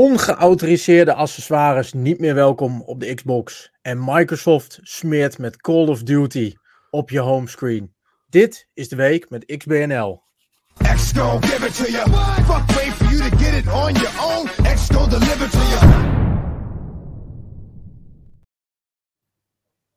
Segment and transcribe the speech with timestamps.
[0.00, 3.70] Ongeautoriseerde accessoires niet meer welkom op de Xbox.
[3.82, 6.54] En Microsoft smeert met Call of Duty
[6.90, 7.94] op je homescreen.
[8.28, 10.22] Dit is de week met XBNL.
[10.74, 12.10] Give it to you.
[12.44, 14.46] Fuck wait for you to get it on your own.
[15.10, 16.04] Deliver to you.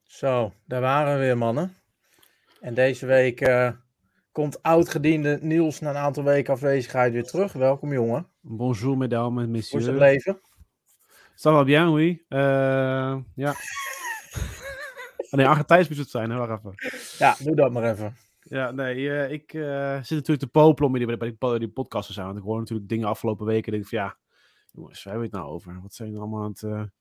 [0.03, 1.77] Zo, daar waren we weer mannen.
[2.61, 3.69] En deze week uh,
[4.33, 7.53] komt oud-gediende Niels na een aantal weken afwezigheid weer terug.
[7.53, 8.27] Welkom jongen.
[8.41, 9.85] Bonjour mesdames et messieurs.
[9.85, 10.41] Hoe is het leven?
[11.35, 12.25] Ça va bien, oui.
[12.29, 13.49] Uh, ja.
[15.19, 16.37] oh, nee, Argentijns moet het zijn, hè?
[16.37, 16.73] Wacht even.
[17.17, 18.15] Ja, doe dat maar even.
[18.41, 22.07] Ja, nee, uh, ik uh, zit natuurlijk te popelen om bij die, bij die podcast
[22.07, 22.25] te zijn.
[22.25, 23.65] Want ik hoor natuurlijk dingen afgelopen weken.
[23.65, 24.17] En denk ik van ja,
[24.71, 25.81] jongens, waar hebben we het nou over?
[25.81, 26.91] Wat zijn er allemaal aan het...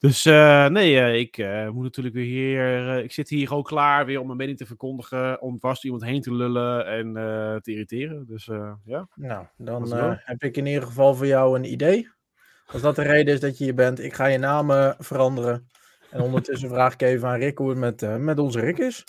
[0.00, 2.98] Dus uh, nee, uh, ik uh, moet natuurlijk weer hier.
[2.98, 5.40] ik zit hier gewoon klaar weer om mijn mening te verkondigen.
[5.40, 7.12] Om vast iemand heen te lullen en
[7.62, 8.26] te irriteren.
[8.26, 8.44] Dus
[8.84, 9.08] ja.
[9.14, 12.08] Nou, dan heb ik in ieder geval voor jou een idee.
[12.66, 15.68] Als dat de reden is dat je hier bent, ik ga je naam veranderen.
[16.10, 19.04] En ondertussen vraag ik even aan Rick hoe het met, met onze Rick is.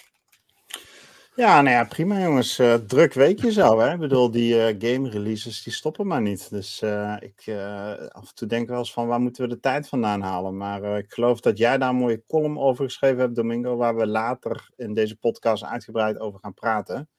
[1.42, 2.60] Ja, nou ja, prima jongens.
[2.60, 3.94] Uh, druk weekje zo, hè.
[3.94, 6.50] Ik bedoel, die uh, game releases, die stoppen maar niet.
[6.50, 7.48] Dus uh, ik
[8.10, 10.58] af en toe denk wel eens van, waar moeten we de tijd vandaan halen?
[10.58, 14.08] Maar ik geloof dat jij daar een mooie column over geschreven hebt, Domingo, waar we
[14.08, 17.10] later in deze podcast uitgebreid over gaan praten.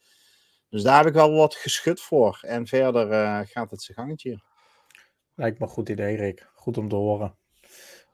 [0.69, 2.39] Dus daar heb ik wel wat geschud voor.
[2.43, 4.43] En verder gaat het zijn gangetje.
[5.35, 6.51] Lijkt me een goed idee, Rick.
[6.55, 7.37] Goed om te horen.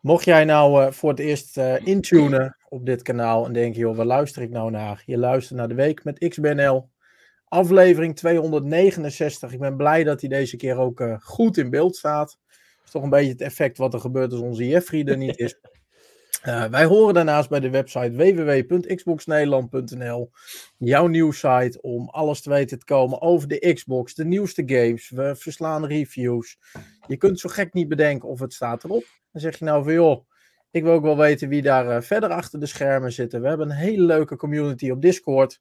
[0.01, 3.97] Mocht jij nou uh, voor het eerst uh, intunen op dit kanaal en denken, joh,
[3.97, 5.03] waar luister ik nou naar?
[5.07, 6.91] Je luistert naar de week met XBNL.
[7.45, 9.53] Aflevering 269.
[9.53, 12.39] Ik ben blij dat hij deze keer ook uh, goed in beeld staat.
[12.49, 15.39] Dat is toch een beetje het effect wat er gebeurt als onze Jeffrey er niet
[15.39, 15.61] is.
[16.47, 20.31] Uh, wij horen daarnaast bij de website www.xboxnederland.nl,
[20.77, 25.11] jouw nieuwssite om alles te weten te komen over de Xbox, de nieuwste games.
[25.11, 26.59] We verslaan reviews.
[27.06, 29.05] Je kunt zo gek niet bedenken of het staat erop.
[29.33, 30.27] Dan zeg je nou van joh,
[30.70, 33.43] ik wil ook wel weten wie daar uh, verder achter de schermen zitten.
[33.43, 35.60] We hebben een hele leuke community op Discord.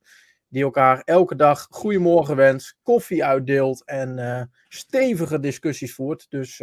[0.50, 6.26] Die elkaar elke dag goedemorgen wenst, koffie uitdeelt en uh, stevige discussies voert.
[6.30, 6.62] Dus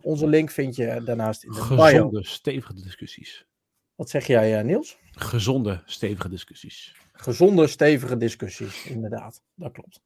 [0.00, 1.60] onze link vind je daarnaast in de.
[1.60, 3.46] Gezonde, stevige discussies.
[3.94, 4.98] Wat zeg jij, Niels?
[5.10, 6.96] Gezonde, stevige discussies.
[7.12, 9.42] Gezonde, stevige discussies, inderdaad.
[9.54, 10.00] Dat klopt.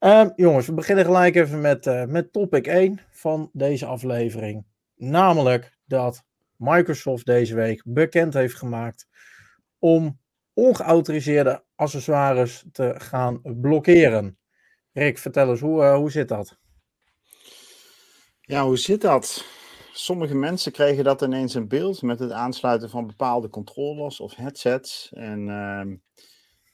[0.00, 4.64] Uh, jongens, we beginnen gelijk even met, uh, met topic 1 van deze aflevering.
[4.94, 6.24] Namelijk dat
[6.56, 9.06] Microsoft deze week bekend heeft gemaakt
[9.78, 10.20] om
[10.52, 14.38] ongeautoriseerde accessoires te gaan blokkeren.
[14.92, 16.58] Rick, vertel eens, hoe, uh, hoe zit dat?
[18.40, 19.44] Ja, hoe zit dat?
[19.98, 25.12] Sommige mensen kregen dat ineens in beeld met het aansluiten van bepaalde controllers of headsets.
[25.12, 25.82] En uh,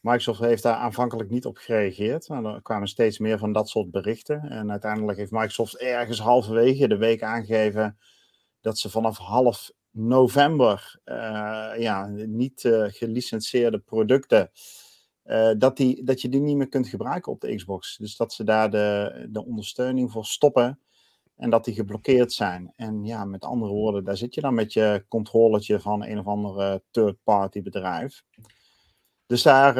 [0.00, 2.28] Microsoft heeft daar aanvankelijk niet op gereageerd.
[2.28, 4.42] Er kwamen steeds meer van dat soort berichten.
[4.42, 7.98] En uiteindelijk heeft Microsoft ergens halverwege de week aangegeven
[8.60, 11.14] dat ze vanaf half november uh,
[11.78, 14.50] ja, niet uh, gelicenseerde producten,
[15.24, 17.96] uh, dat, die, dat je die niet meer kunt gebruiken op de Xbox.
[17.96, 20.80] Dus dat ze daar de, de ondersteuning voor stoppen
[21.36, 22.72] en dat die geblokkeerd zijn.
[22.76, 26.26] En ja, met andere woorden, daar zit je dan met je controletje van een of
[26.26, 28.24] andere third-party bedrijf.
[29.26, 29.74] Dus daar,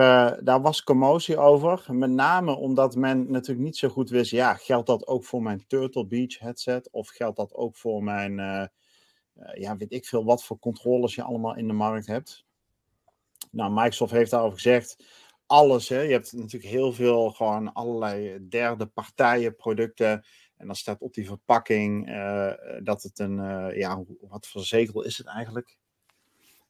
[0.44, 1.86] daar was commotie over.
[1.94, 5.64] Met name omdat men natuurlijk niet zo goed wist, ja, geldt dat ook voor mijn
[5.66, 6.90] Turtle Beach headset?
[6.90, 8.64] Of geldt dat ook voor mijn uh,
[9.54, 12.44] ja, weet ik veel wat voor controllers je allemaal in de markt hebt.
[13.50, 15.04] Nou, Microsoft heeft daarover gezegd,
[15.46, 15.88] alles.
[15.88, 16.00] Hè.
[16.00, 20.24] Je hebt natuurlijk heel veel gewoon allerlei derde partijen producten.
[20.62, 22.52] En dan staat op die verpakking uh,
[22.82, 25.76] dat het een, uh, ja, wat voor zegel is het eigenlijk?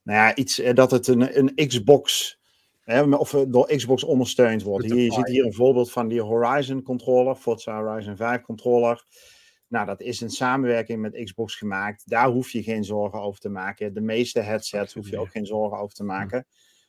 [0.03, 2.39] Nou ja, iets dat het een, een Xbox,
[2.81, 4.85] hè, of door Xbox ondersteund wordt.
[4.85, 9.05] Hier, je ziet hier een voorbeeld van die Horizon controller, Forza Horizon 5 controller.
[9.69, 12.09] Nou, dat is in samenwerking met Xbox gemaakt.
[12.09, 13.95] Daar hoef je geen zorgen over te maken.
[13.95, 16.47] De meeste headsets hoef je ook geen zorgen over te maken.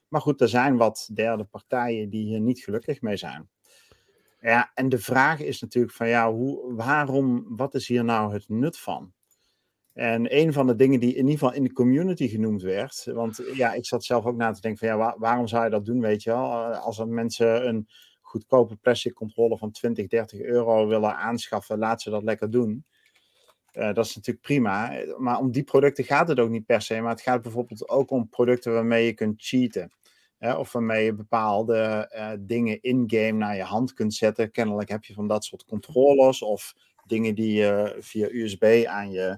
[0.08, 3.50] Maar goed, er zijn wat derde partijen die hier niet gelukkig mee zijn.
[4.44, 8.50] Ja, en de vraag is natuurlijk van ja, hoe, waarom, wat is hier nou het
[8.50, 9.14] nut van?
[9.94, 13.42] En een van de dingen die in ieder geval in de community genoemd werd, want
[13.54, 16.02] ja, ik zat zelf ook na te denken van ja, waarom zou je dat doen,
[16.02, 16.64] weet je wel?
[16.64, 17.88] Als er mensen een
[18.22, 22.86] goedkope plastic van 20, 30 euro willen aanschaffen, laat ze dat lekker doen.
[23.74, 25.04] Uh, dat is natuurlijk prima.
[25.18, 27.02] Maar om die producten gaat het ook niet per se.
[27.02, 29.92] Maar het gaat bijvoorbeeld ook om producten waarmee je kunt cheaten.
[30.44, 34.52] Of waarmee je bepaalde uh, dingen in-game naar je hand kunt zetten.
[34.52, 36.42] Kennelijk heb je van dat soort controllers.
[36.42, 36.74] Of
[37.06, 39.38] dingen die je via USB aan je,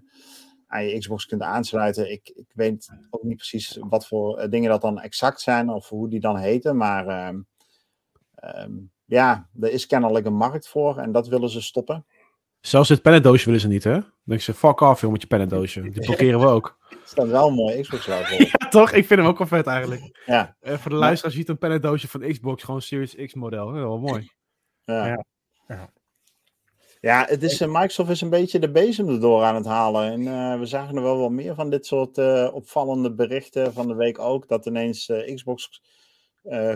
[0.67, 2.11] aan je Xbox kunt aansluiten.
[2.11, 5.69] Ik, ik weet ook niet precies wat voor uh, dingen dat dan exact zijn.
[5.69, 6.77] Of hoe die dan heten.
[6.77, 7.39] Maar ehm,
[8.45, 12.05] Um, ja, er is kennelijk een markt voor en dat willen ze stoppen.
[12.65, 13.91] Zelfs het pennendoosje willen ze niet, hè?
[13.91, 15.81] Dan denk ze, fuck off, joh, met je pennendoosje.
[15.91, 16.77] Die blokkeren we ook.
[16.89, 18.35] Er staat wel mooi Xbox logo.
[18.43, 18.91] Ja, toch?
[18.91, 20.23] Ik vind hem ook wel vet eigenlijk.
[20.25, 20.55] Ja.
[20.59, 23.75] Eh, voor de luisteraars ziet een pennendoosje van Xbox, gewoon Series X model.
[23.75, 24.31] Ja, wel mooi.
[24.85, 25.07] Ja.
[25.07, 25.25] Ja.
[25.67, 25.89] Ja.
[27.05, 30.11] Ja, het is, eh, Microsoft is een beetje de bezem erdoor aan het halen.
[30.11, 33.87] En eh, we zagen er wel wat meer van dit soort eh, opvallende berichten van
[33.87, 34.47] de week ook.
[34.47, 35.81] Dat ineens Xbox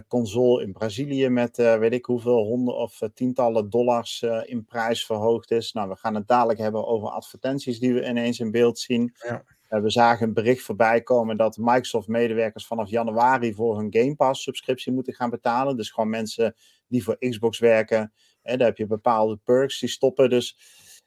[0.07, 4.66] console in Brazilië met eh, weet ik hoeveel honderd of eh, tientallen dollars eh, in
[4.66, 5.71] prijs verhoogd is.
[5.71, 9.16] Nou, we gaan het dadelijk hebben over advertenties die we ineens in beeld zien.
[9.27, 9.44] Ja.
[9.69, 14.94] Eh, we zagen een bericht voorbij komen dat Microsoft-medewerkers vanaf januari voor hun Game Pass-subscriptie
[14.94, 15.77] moeten gaan betalen.
[15.77, 16.56] Dus gewoon mensen
[16.88, 18.13] die voor Xbox werken.
[18.42, 20.30] Hè, daar heb je bepaalde perks die stoppen.
[20.30, 20.57] Dus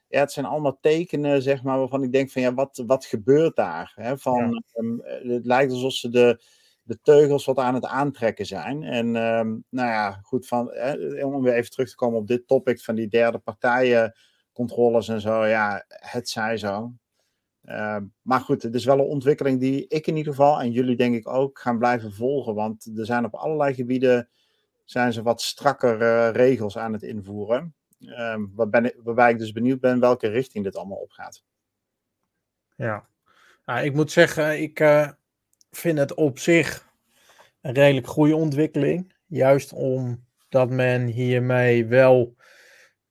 [0.08, 3.56] ja, het zijn allemaal tekenen, zeg maar, waarvan ik denk van ja, wat, wat gebeurt
[3.56, 3.92] daar?
[3.94, 4.18] Hè?
[4.18, 4.98] Van, ehm,
[5.32, 6.40] het lijkt alsof ze de,
[6.82, 8.82] de teugels wat aan het aantrekken zijn.
[8.82, 10.70] En ehm, nou ja, goed, van,
[11.22, 14.14] om weer even terug te komen op dit topic van die derde partijen
[14.52, 15.44] controles en zo.
[15.46, 16.92] Ja, het zij zo.
[17.64, 20.96] Ehm, maar goed, het is wel een ontwikkeling die ik in ieder geval en jullie
[20.96, 22.54] denk ik ook gaan blijven volgen.
[22.54, 24.28] Want er zijn op allerlei gebieden
[24.84, 27.74] zijn ze wat strakker eh, regels aan het invoeren.
[28.00, 31.44] Ehm, waarbij, ik- dus benieuwd ben welke richting dit allemaal opgaat.
[32.76, 33.06] Ja.
[33.82, 35.10] Ik moet zeggen, ik eh,
[35.76, 36.90] vind het op zich
[37.60, 39.14] een redelijk goede ontwikkeling.
[39.26, 42.34] Juist omdat men hiermee wel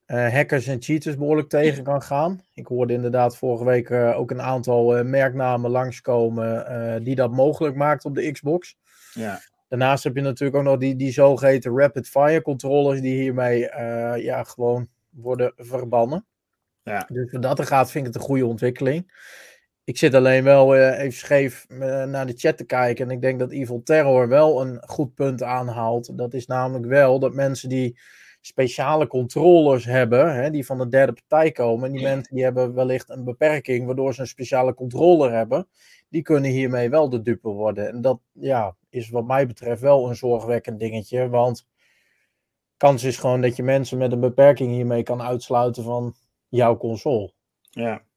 [0.06, 2.44] eh, hackers en cheaters behoorlijk tegen kan gaan.
[2.54, 7.76] Ik hoorde inderdaad vorige week eh, ook een aantal eh, merknamen langskomen die dat mogelijk
[7.76, 8.78] maakt op de Xbox.
[9.14, 13.60] Ja, Daarnaast heb je natuurlijk ook nog die, die zogeheten rapid fire controllers die hiermee
[14.22, 16.26] ja, gewoon worden verbannen.
[16.84, 17.08] Ja.
[17.12, 19.12] Dus wat dat er gaat, vind ik het een goede ontwikkeling.
[19.84, 23.06] Ik zit alleen wel eh, even scheef eh, naar de chat te kijken.
[23.06, 26.18] En ik denk dat Evil Terror wel een goed punt aanhaalt.
[26.18, 28.00] Dat is namelijk wel dat mensen die
[28.42, 31.86] speciale controllers hebben, hè, die van de derde partij komen.
[31.86, 35.68] En die mensen die hebben wellicht een beperking waardoor ze een speciale controller hebben.
[36.10, 37.88] Die kunnen hiermee wel de dupe worden.
[37.88, 41.30] En dat ja, is wat mij betreft wel een zorgwekkend dingetje.
[41.30, 41.68] Want
[42.78, 46.16] kans is gewoon dat je mensen met een beperking hiermee kan uitsluiten van
[46.48, 47.34] jouw console.
[47.70, 48.10] ja.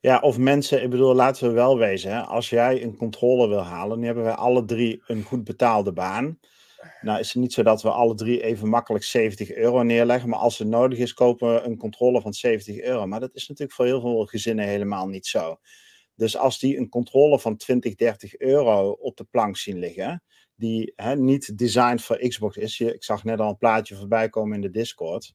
[0.00, 3.62] Ja, of mensen, ik bedoel, laten we wel wezen, hè, als jij een controller wil
[3.62, 6.38] halen, nu hebben wij alle drie een goed betaalde baan.
[7.00, 10.38] Nou is het niet zo dat we alle drie even makkelijk 70 euro neerleggen, maar
[10.38, 13.06] als het nodig is, kopen we een controller van 70 euro.
[13.06, 15.58] Maar dat is natuurlijk voor heel veel gezinnen helemaal niet zo.
[16.14, 20.22] Dus als die een controller van 20, 30 euro op de plank zien liggen,
[20.54, 24.54] die hè, niet designed voor Xbox is, ik zag net al een plaatje voorbij komen
[24.54, 25.34] in de Discord.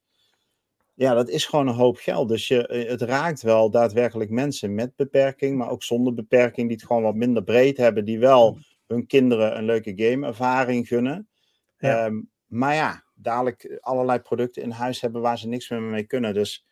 [0.95, 2.29] Ja, dat is gewoon een hoop geld.
[2.29, 6.77] Dus je, eh, het raakt wel daadwerkelijk mensen met beperking, maar ook zonder beperking, die
[6.77, 8.57] het gewoon wat minder breed hebben, die wel
[8.87, 11.29] hun kinderen een leuke gameervaring gunnen.
[11.77, 12.05] Ja.
[12.05, 16.33] Ehm, maar ja, dadelijk allerlei producten in huis hebben waar ze niks meer mee kunnen.
[16.33, 16.65] Dus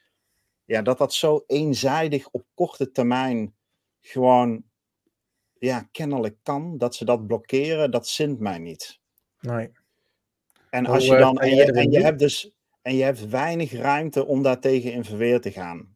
[0.66, 3.56] ja, dat dat zo eenzijdig op korte termijn
[4.02, 4.64] gewoon
[5.60, 9.00] ja, kennelijk kan, dat ze dat blokkeren, dat zint mij niet.
[9.40, 9.72] Nee.
[10.70, 12.52] En als je eh, dan en je, en je hebt dus
[12.84, 15.96] en je hebt weinig ruimte om daartegen in verweer te gaan.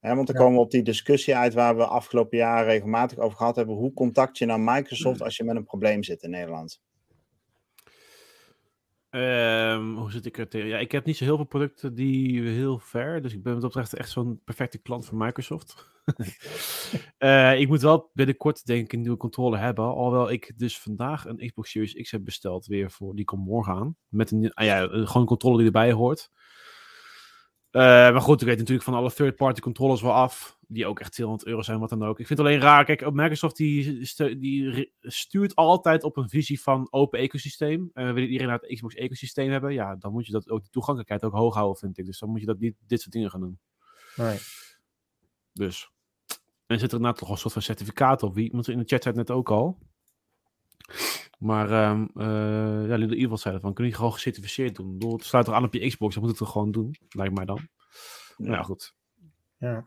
[0.00, 0.42] Want dan Ja.
[0.42, 3.74] komen we op die discussie uit waar we afgelopen jaar regelmatig over gehad hebben.
[3.74, 5.24] Hoe contact je nou Microsoft Hmm.
[5.26, 6.80] als je met een probleem zit in Nederland?
[9.12, 10.68] Ehm, hoe zit ik er tegen?
[10.68, 13.22] Ja, ik heb niet zo heel veel producten die heel ver.
[13.22, 15.90] Dus ik ben wat betreft echt zo'n perfecte klant van Microsoft.
[17.18, 19.84] Eh, ik moet wel binnenkort denk ik een nieuwe controller hebben.
[19.84, 23.14] Alhoewel ik dus vandaag een Xbox Series X heb besteld weer voor.
[23.14, 23.96] Die komt morgen aan.
[24.08, 26.30] Met een, ah ja, gewoon een controller die erbij hoort.
[27.72, 30.58] Eh, maar goed, ik weet natuurlijk van alle third-party controllers wel af.
[30.68, 32.18] Die ook echt 200 euro zijn, wat dan ook.
[32.20, 32.84] Ik vind het alleen raar.
[32.84, 37.90] Kijk, op Microsoft die, stu- die stuurt altijd op een visie van open ecosysteem.
[37.94, 39.72] En we willen iedereen uit het Xbox ecosysteem hebben.
[39.72, 42.04] Ja, dan moet je dat ook de toegankelijkheid ook hoog houden, vind ik.
[42.06, 43.58] Dus dan moet je dat niet dit soort dingen gaan doen.
[44.16, 44.38] nee.
[45.52, 45.90] Dus.
[46.66, 48.34] En zit er inderdaad toch een soort van certificaat op.
[48.34, 49.78] Wie, iemand in de chat zei het net ook al.
[51.42, 54.92] Maar ehm eh ja, Little Evil zei van, kun je gewoon gecertificeerd doen?
[54.92, 56.94] Bedoel, het sluit er aan op je Xbox, dan moet het er gewoon doen.
[57.08, 57.68] Lijkt mij dan.
[58.36, 58.94] Nou ja, goed.
[59.58, 59.84] Ja.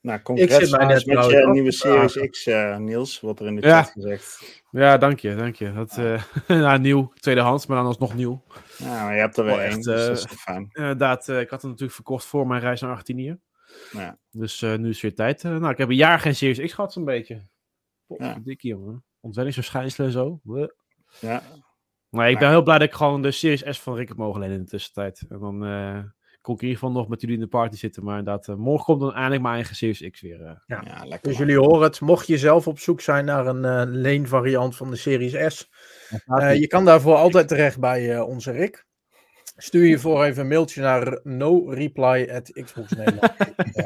[0.00, 1.72] Nou, net met je nieuwe.
[1.72, 3.82] Series X, eh, Niels, wat er in de Ja.
[3.82, 4.62] chat gezegd.
[4.70, 5.72] Ja, dank je, dank je.
[5.72, 8.42] Dat, eh nou, nieuw, tweedehands, maar dan alsnog nieuw.
[8.78, 10.68] Nou, maar je hebt er weer Wel één, dus dat is eh, toch fijn.
[10.72, 13.38] Inderdaad, ik had het natuurlijk verkocht voor mijn reis naar Argentinië.
[13.92, 14.18] Ja.
[14.30, 15.42] Dus eh, nu is het weer tijd.
[15.42, 17.46] Nou, ik heb een jaar geen Series X gehad, zo'n beetje.
[18.06, 18.38] Ja.
[18.44, 19.04] Dik jongen.
[19.22, 20.40] Ontwenningsverschijnselen en zo.
[20.42, 20.68] Bleh.
[21.20, 21.42] Ja.
[22.08, 24.40] Maar ik ben heel blij dat ik gewoon de Series S van Rick heb mogen
[24.40, 25.24] lenen in de tussentijd.
[25.28, 25.98] En dan eh,
[26.40, 28.04] kon ik in ieder geval nog met jullie in de party zitten.
[28.04, 30.40] Maar inderdaad, eh, morgen komt dan eindelijk mijn eigen Series X weer.
[30.42, 30.54] eh.
[30.66, 31.28] ja, lekker.
[31.28, 31.46] Dus man.
[31.46, 34.96] jullie horen het, mocht je zelf op zoek zijn naar een eh leenvariant van de
[34.96, 35.68] Series S,
[36.26, 38.86] eh, je kan daarvoor altijd terecht bij eh, onze Rick.
[39.56, 43.32] Stuur je voor even een mailtje naar no reply at Xbox Nederland.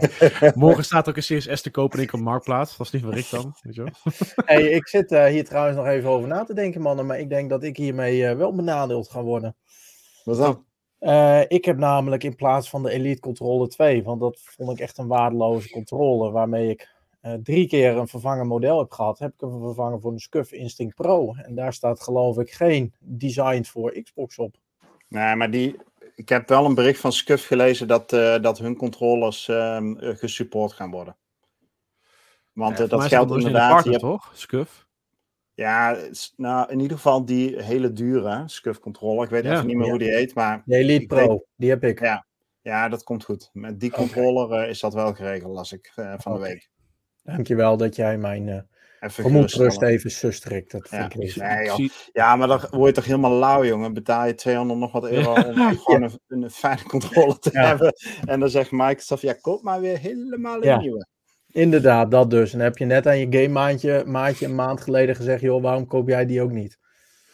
[0.54, 2.76] Morgen staat ook een CSS te kopen in een marktplaats.
[2.76, 3.54] Dat is niet van Rick dan.
[3.62, 3.92] Weet je wel?
[4.44, 7.06] hey, ik zit uh, hier trouwens nog even over na te denken, mannen.
[7.06, 9.56] Maar ik denk dat ik hiermee uh, wel benadeeld ga worden.
[10.24, 10.64] Wat dan?
[11.00, 14.78] Uh, ik heb namelijk in plaats van de Elite Controller 2, want dat vond ik
[14.78, 16.88] echt een waardeloze controller, waarmee ik
[17.22, 20.52] uh, drie keer een vervangen model heb gehad, heb ik hem vervangen voor een Scuf
[20.52, 21.34] Instinct Pro.
[21.34, 24.56] En daar staat geloof ik geen design voor Xbox op.
[25.08, 25.76] Nee, maar die,
[26.14, 30.72] ik heb wel een bericht van Scuf gelezen dat, uh, dat hun controllers uh, gesupport
[30.72, 31.16] gaan worden.
[32.52, 33.70] Want ja, dat geldt dus inderdaad.
[33.70, 34.04] Partner, hebt...
[34.04, 34.30] toch?
[34.34, 34.86] Scuf?
[35.54, 35.96] Ja,
[36.36, 39.24] nou, in ieder geval die hele dure Scuf controller.
[39.24, 39.90] Ik weet ja, even niet meer ja.
[39.90, 40.62] hoe die heet, maar...
[40.64, 41.44] De Elite Pro, weet...
[41.56, 42.00] die heb ik.
[42.00, 42.26] Ja,
[42.60, 43.50] ja, dat komt goed.
[43.52, 44.68] Met die controller okay.
[44.68, 46.32] is dat wel geregeld, las ik van okay.
[46.34, 46.70] de week.
[47.22, 48.68] Dankjewel dat jij mijn
[49.00, 50.70] uh, gemoedsrust even sustrikt.
[50.70, 51.10] Dat ja.
[51.10, 53.92] vind ik nee, ja, maar dan word je toch helemaal lauw, jongen.
[53.92, 57.66] Betaal je 200 nog wat euro om gewoon een, een, fijne controle te ja.
[57.66, 57.92] hebben.
[58.24, 60.78] En dan zegt Microsoft, ja, koop maar weer helemaal een ja.
[60.78, 61.06] nieuwe.
[61.46, 62.52] Inderdaad, dat dus.
[62.52, 65.62] En dan heb je net aan je game maandje, maatje een maand geleden gezegd, joh,
[65.62, 66.78] waarom koop jij die ook niet?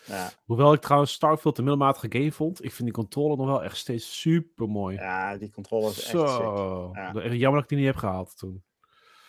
[0.06, 0.30] Ja.
[0.44, 3.76] Hoewel ik trouwens Starfield een middelmatige game vond, ik vind die controller nog wel echt
[3.76, 4.96] steeds super mooi.
[4.96, 6.22] Ja, die controller is Zo.
[6.22, 7.24] echt sick.
[7.24, 7.34] Ja.
[7.34, 8.62] Jammer dat ik die niet heb gehaald toen.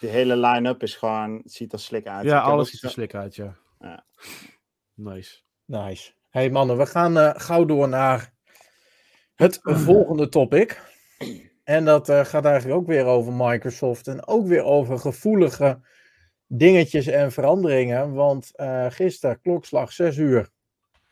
[0.04, 2.26] Die hele line-up is gewoon, ziet er slik uit.
[2.26, 3.56] Ja, Ik alles ziet er slik uit, ja.
[3.80, 4.06] Ja.
[4.94, 5.42] Nice.
[5.66, 6.12] Nice.
[6.30, 8.34] Hey mannen, we gaan eh, gauw door naar
[9.36, 10.82] het volgende topic.
[11.64, 15.80] En dat eh, gaat eigenlijk ook weer over Microsoft en ook weer over gevoelige
[16.48, 18.14] dingetjes en veranderingen.
[18.14, 20.50] Want eh, gisteren, klokslag 6 uur,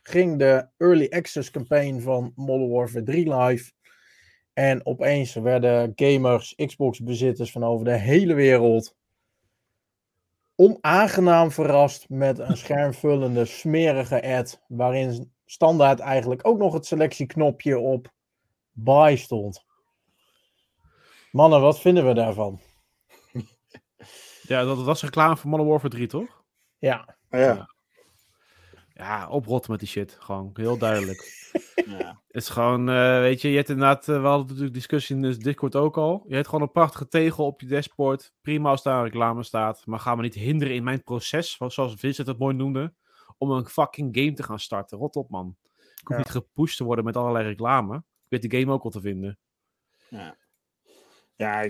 [0.02, 3.72] ging de Early Access campaign van Modern Warfare 3 live.
[4.52, 8.94] En opeens werden gamers, Xbox-bezitters van over de hele wereld
[10.54, 14.62] onaangenaam verrast met een schermvullende, smerige ad.
[14.68, 18.12] Waarin standaard eigenlijk ook nog het selectieknopje op
[18.72, 19.64] buy stond.
[21.30, 22.60] Mannen, wat vinden we daarvan?
[24.42, 26.44] Ja, dat, was reclame voor Modern Warfare 3, toch?
[26.78, 27.70] Ja, ja.
[28.94, 30.16] Ja, oprotten met die shit.
[30.20, 31.50] Gewoon heel duidelijk.
[31.98, 32.20] ja.
[32.26, 35.22] Het is gewoon, eh, weet je, je hebt inderdaad, uh, we hadden natuurlijk discussie in
[35.22, 36.24] de Discord ook al.
[36.28, 38.32] Je hebt gewoon een prachtige tegel op je dashboard.
[38.40, 39.86] Prima als daar reclame staat.
[39.86, 42.94] Maar ga me niet hinderen in mijn proces, zoals Vincent het mooi noemde,
[43.38, 44.98] om een fucking game te gaan starten.
[44.98, 45.56] Rot op, man.
[45.76, 46.16] Ik hoef Ja.
[46.16, 47.96] niet gepusht te worden met allerlei reclame.
[47.96, 48.02] Ik
[48.40, 49.38] weet de game ook wel te vinden.
[50.08, 50.36] Ja,
[51.36, 51.68] ja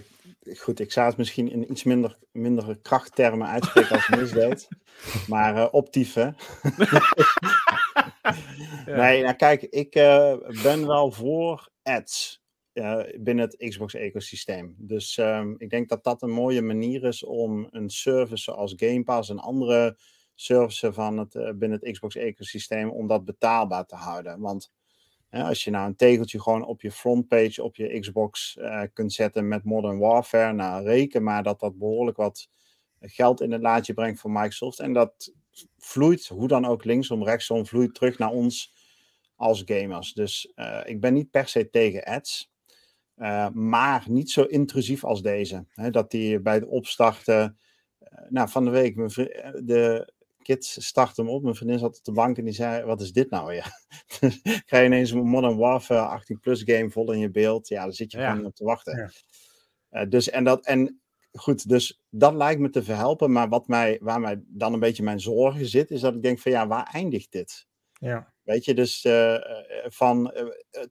[0.59, 4.69] goed, ik zou het misschien in iets minder, mindere krachttermen uitspreken als Nis deed.
[5.29, 6.37] Maar eh optieven.
[8.87, 8.97] Ja.
[8.97, 12.43] Nee, nou kijk, ik eh, ben wel voor ads
[12.73, 14.75] eh, binnen het Xbox-ecosysteem.
[14.79, 19.03] Dus ehm, ik denk dat dat een mooie manier is om een service zoals Game
[19.05, 19.97] Pass en andere
[20.35, 24.41] services van het, binnen het Xbox-ecosysteem, om dat betaalbaar te houden.
[24.41, 24.73] Want
[25.41, 29.49] als je nou een tegeltje gewoon op je frontpage op je Xbox eh, kunt zetten
[29.49, 32.49] met Modern Warfare, nou reken maar dat dat behoorlijk wat
[33.01, 34.79] geld in het laadje brengt voor Microsoft.
[34.79, 35.35] En dat
[35.79, 38.75] vloeit, hoe dan ook linksom, rechtsom, vloeit terug naar ons
[39.37, 40.13] als gamers.
[40.13, 42.51] Dus eh, ik ben niet per se tegen ads.
[43.15, 45.65] eh, maar niet zo intrusief als deze.
[45.69, 47.59] Hè, dat die bij het opstarten.
[48.29, 48.97] nou, van de week,
[49.65, 50.13] de
[50.43, 51.43] kids starten hem op.
[51.43, 53.71] Mijn vriendin zat op de bank en die zei: Wat is dit nou weer?
[54.21, 57.69] Dus Krijg je ineens een Modern Warfare 18 plus game vol in je beeld.
[57.69, 58.25] Ja, daar zit je Ja.
[58.25, 58.97] gewoon niet op te wachten.
[58.97, 59.11] Ja.
[60.01, 60.65] Eh, dus en dat.
[60.67, 61.01] En
[61.33, 63.33] goed, dus dat lijkt me te verhelpen.
[63.33, 66.39] Maar wat mij, waar mij dan een beetje mijn zorgen zit, is dat ik denk:
[66.39, 67.67] van ja, waar eindigt dit?
[67.93, 68.31] ja.
[68.43, 69.41] Weet je, dus eh, eh,
[69.89, 70.33] van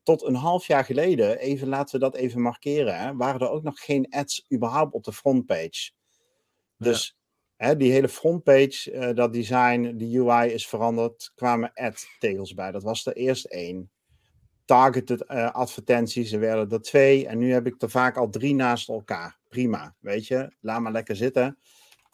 [0.04, 3.64] tot een half jaar geleden, even laten we dat even markeren, hè, waren er ook
[3.64, 5.92] nog geen ads überhaupt op de frontpage.
[6.78, 7.16] Dus
[7.78, 12.72] die hele frontpage, eh, dat design, die UI is veranderd, kwamen ad-tegels bij.
[12.72, 13.92] Dat was er eerst één.
[14.66, 17.28] Targeted eh, advertenties, er werden er twee.
[17.28, 19.40] En nu heb ik er vaak al drie naast elkaar.
[19.50, 21.58] Prima, weet je, laat maar lekker zitten.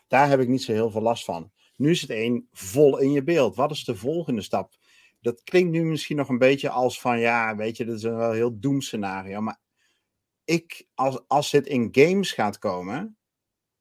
[0.07, 1.51] Daar heb ik niet zo heel veel last van.
[1.75, 3.55] Nu is het één vol in je beeld.
[3.55, 4.77] Wat is de volgende stap?
[5.21, 8.15] dat klinkt nu misschien nog een beetje als van ja, weet je, dat is een
[8.15, 9.41] wel heel doemscenario.
[9.41, 9.59] Maar
[10.43, 13.16] ik, als, als dit in games gaat komen,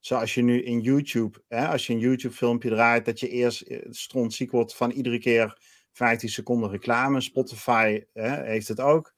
[0.07, 3.79] zoals je nu in YouTube, hè, als je een YouTube-filmpje draait, dat je eerst eh,
[3.91, 5.59] strontziek wordt van iedere keer
[5.93, 7.21] 15 seconden reclame.
[7.21, 9.15] Spotify hè, heeft het ook.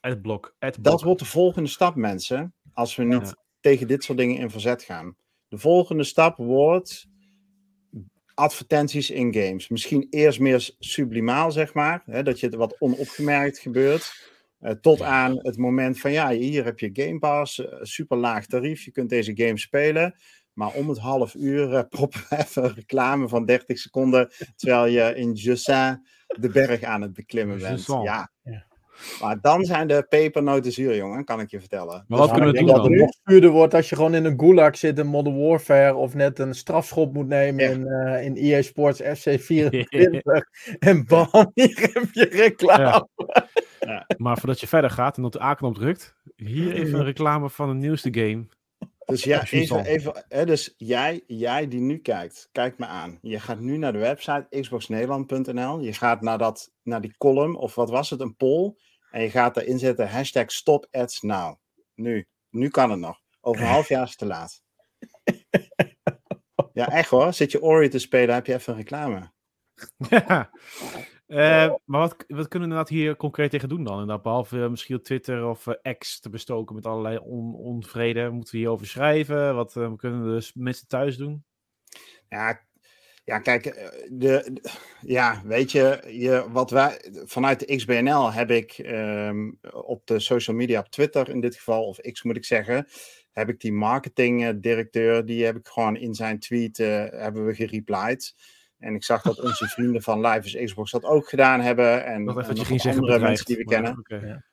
[0.00, 0.54] Adblock.
[0.58, 0.84] Adblock.
[0.84, 2.54] Dat wordt de volgende stap, mensen.
[2.72, 3.36] Als we niet Ja.
[3.60, 5.16] tegen dit soort dingen in verzet gaan.
[5.48, 7.06] De volgende stap wordt
[8.34, 9.68] advertenties in games.
[9.68, 12.02] Misschien eerst meer sublimaal, zeg maar.
[12.06, 14.30] Hè, dat je het wat onopgemerkt gebeurt.
[14.60, 18.46] Eh, tot aan het moment van ja, hier heb je Game Pass, eh, super laag
[18.46, 20.14] tarief, je kunt deze game spelen.
[20.52, 24.28] Maar om het half uur eh, proppen we even een reclame van 30 seconden.
[24.56, 27.86] Terwijl je in Jussin de berg aan het beklimmen bent.
[27.86, 28.30] Ja.
[28.42, 28.66] Ja.
[29.20, 32.04] Maar dan zijn de pepernoten zuur, jongen, kan ik je vertellen.
[32.08, 32.90] Maar wat Dus kunnen we doen denk dan?
[32.90, 36.14] dat nog zuurder wordt als je gewoon in een gulag zit in Modern Warfare of
[36.14, 37.70] net een strafschop moet nemen Ja.
[37.70, 40.44] in, eh, in EA Sports FC 24
[40.78, 43.08] en bam, hier heb je reclame.
[44.16, 47.68] Maar voordat je verder gaat en op de A-knop drukt, hier even een reclame van
[47.68, 48.46] een nieuwste game.
[49.04, 53.18] Dus ja, even, hè, dus jij, jij die nu kijkt, kijk me aan.
[53.22, 55.80] Je gaat nu naar de website xboxnederland.nl.
[55.80, 58.74] Je gaat naar, dat, naar die column, of wat was het, een poll.
[59.10, 61.56] En je gaat erin zetten hashtag stop ads now.
[61.94, 63.20] Nu, nu kan het nog.
[63.40, 64.62] Over een half jaar is het te laat.
[66.72, 67.32] Ja, echt hoor.
[67.32, 69.30] Zit je Ori te spelen, heb je even reclame.
[70.08, 70.50] Ja.
[71.28, 73.92] Eh, maar wat, wat kunnen we inderdaad hier concreet tegen doen dan?
[73.92, 78.30] Inderdaad, behalve eh, misschien op Twitter of eh, X te bestoken met allerlei on, onvrede.
[78.30, 79.54] Moeten we hierover schrijven?
[79.54, 81.44] Wat kunnen we dus mensen thuis doen?
[82.28, 82.60] Ja,
[83.24, 83.62] ja kijk,
[84.10, 84.70] de, de-
[85.00, 90.56] ja, weet je, je, wat wij vanuit de XBNL heb ik ehm, op de social
[90.56, 92.86] media, op Twitter in dit geval, of X moet ik zeggen,
[93.32, 98.34] heb ik die marketingdirecteur, die heb ik gewoon in zijn tweet, hebben we gereplied.
[98.78, 102.04] En ik zag dat onze vrienden van Live is Xbox dat ook gedaan hebben.
[102.04, 104.44] En, je zeggen andere mensen die we maar, kennen.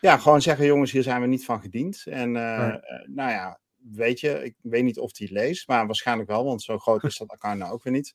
[0.00, 2.02] Ja, gewoon zeggen, jongens, hier zijn we niet van gediend.
[2.06, 3.60] En eh, eh, nou ja,
[3.92, 7.04] weet je, ik weet niet of hij het leest, maar waarschijnlijk wel, want zo groot
[7.04, 8.14] is dat account nou ook weer niet.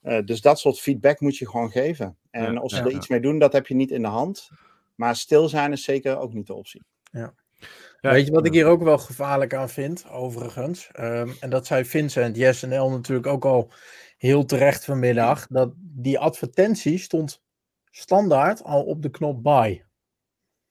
[0.00, 2.18] Eh, dus dat soort feedback moet je gewoon geven.
[2.30, 2.96] En Ja, of ze ja, er ja.
[2.96, 4.48] iets mee doen, dat heb je niet in de hand.
[4.94, 6.82] Maar stil zijn is zeker ook niet de optie.
[7.10, 7.34] Ja,
[8.12, 10.88] Weet je wat ik hier ook wel gevaarlijk aan vind, overigens?
[10.92, 13.70] Ehm, en dat zei Vincent, Yes en L natuurlijk ook al
[14.18, 15.46] heel terecht vanmiddag.
[15.46, 17.42] Dat die advertentie stond
[17.90, 19.84] standaard al op de knop buy.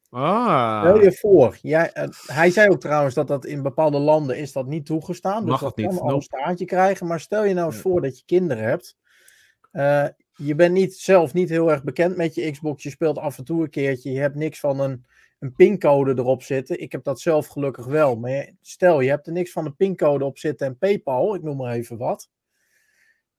[0.10, 4.38] Ah, Stel je voor, jij, eh, hij zei ook trouwens dat dat in bepaalde landen
[4.38, 5.42] is dat niet toegestaan.
[5.42, 6.24] Dus Mag dat het niet, kan al een nope.
[6.24, 7.08] staartje krijgen.
[7.08, 8.98] Maar stel je nou eens voor dat je kinderen hebt.
[9.72, 12.84] Eh, je bent niet, zelf niet heel erg bekend met je Xbox.
[12.84, 14.12] Je speelt af en toe een keertje.
[14.12, 15.06] Je hebt niks van een,
[15.44, 16.82] een pincode erop zitten.
[16.82, 18.16] Ik heb dat zelf gelukkig wel.
[18.16, 21.58] Maar stel je hebt er niks van een pincode op zitten en PayPal, ik noem
[21.58, 22.30] maar even wat.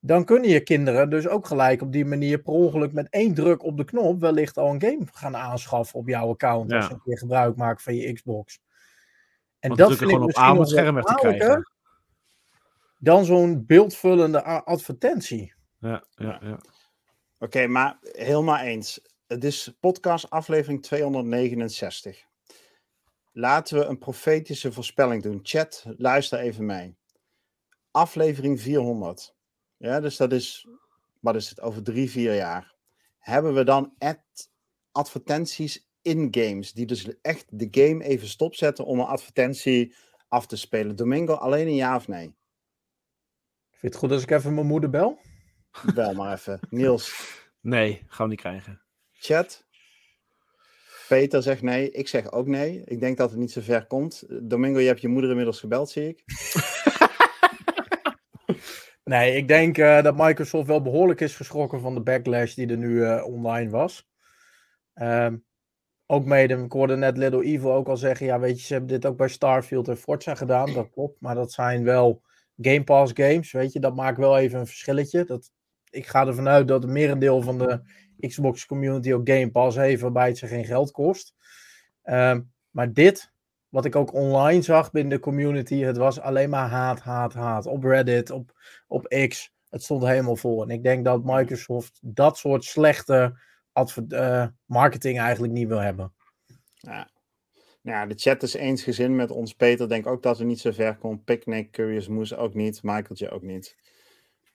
[0.01, 3.63] Dan kunnen je kinderen dus ook gelijk op die manier per ongeluk met één druk
[3.63, 6.73] op de knop wellicht al een game gaan aanschaffen op jouw account.
[6.73, 8.61] Als je een keer gebruik maakt van je Xbox.
[9.59, 11.73] En Want dat vind ik gewoon op nog scherm te krijgen.
[12.99, 15.55] Dan zo'n beeldvullende advertentie.
[15.79, 16.59] Ja, ja, ja.
[17.39, 19.01] Oké, maar helemaal eens.
[19.35, 22.25] Het is podcast aflevering 269.
[23.33, 25.41] Laten we een profetische voorspelling doen.
[25.43, 26.97] Chat, luister even mee.
[27.91, 29.35] Aflevering 400.
[29.77, 30.69] Ja, dus dat is,
[31.21, 32.75] wat is het, over drie, vier jaar.
[33.19, 34.51] Hebben we dan ad-
[34.93, 39.95] advertenties in games, die dus echt de game even stopzetten om een advertentie
[40.29, 40.97] af te spelen.
[40.97, 42.25] Domingo, alleen een ja of nee?
[43.71, 45.19] Vind je het goed als ik even mijn moeder bel?
[45.95, 46.61] Bel maar even.
[46.71, 47.13] Niels,
[47.61, 48.84] Nee, gaan we niet krijgen.
[49.25, 49.65] Chat.
[51.09, 52.83] Peter zegt nee, ik zeg ook nee.
[52.85, 54.25] Ik denk dat het niet zo ver komt.
[54.43, 56.23] Domingo, je hebt je moeder inmiddels gebeld, zie ik.
[59.05, 62.77] Nee, ik denk eh, dat Microsoft wel behoorlijk is geschrokken van de backlash die er
[62.77, 64.09] nu eh, online was.
[64.95, 65.37] Ehm,
[66.07, 68.91] ook mede, ik hoorde net Little Evil ook al zeggen, ja weet je, ze hebben
[68.91, 71.21] dit ook bij Starfield en Forza gedaan, dat klopt.
[71.21, 72.23] Maar dat zijn wel
[72.57, 75.25] Game Pass games, weet je, dat maakt wel even een verschilletje.
[75.25, 75.51] Dat,
[75.91, 77.81] ik ga ervan uit dat het merendeel van de
[78.21, 81.35] Xbox community ook Game Pass heeft, waarbij het ze geen geld kost.
[82.03, 83.33] Ehm, maar dit,
[83.69, 87.67] wat ik ook online zag binnen de community, het was alleen maar haat, haat, haat.
[87.67, 90.63] Op Reddit, op, op X, het stond helemaal vol.
[90.63, 93.39] En ik denk dat Microsoft dat soort slechte
[94.09, 96.13] eh, marketing eigenlijk niet wil hebben.
[96.75, 97.13] Ja.
[97.85, 99.55] Ja, de chat is eensgezind met ons.
[99.55, 101.25] Peter denkt ook dat het niet zo ver komt.
[101.25, 102.83] Picnic, Curious Moose ook niet.
[102.83, 103.77] Michaeltje ook niet.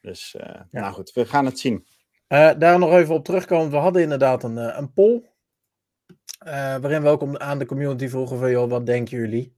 [0.01, 1.87] Dus, eh, nou goed, we gaan het zien.
[2.29, 3.71] Eh, daar nog even op terugkomen.
[3.71, 5.23] We hadden inderdaad een, eh, een poll.
[6.39, 9.55] eh, waarin we ook aan de community vroegen van, joh, wat denken jullie?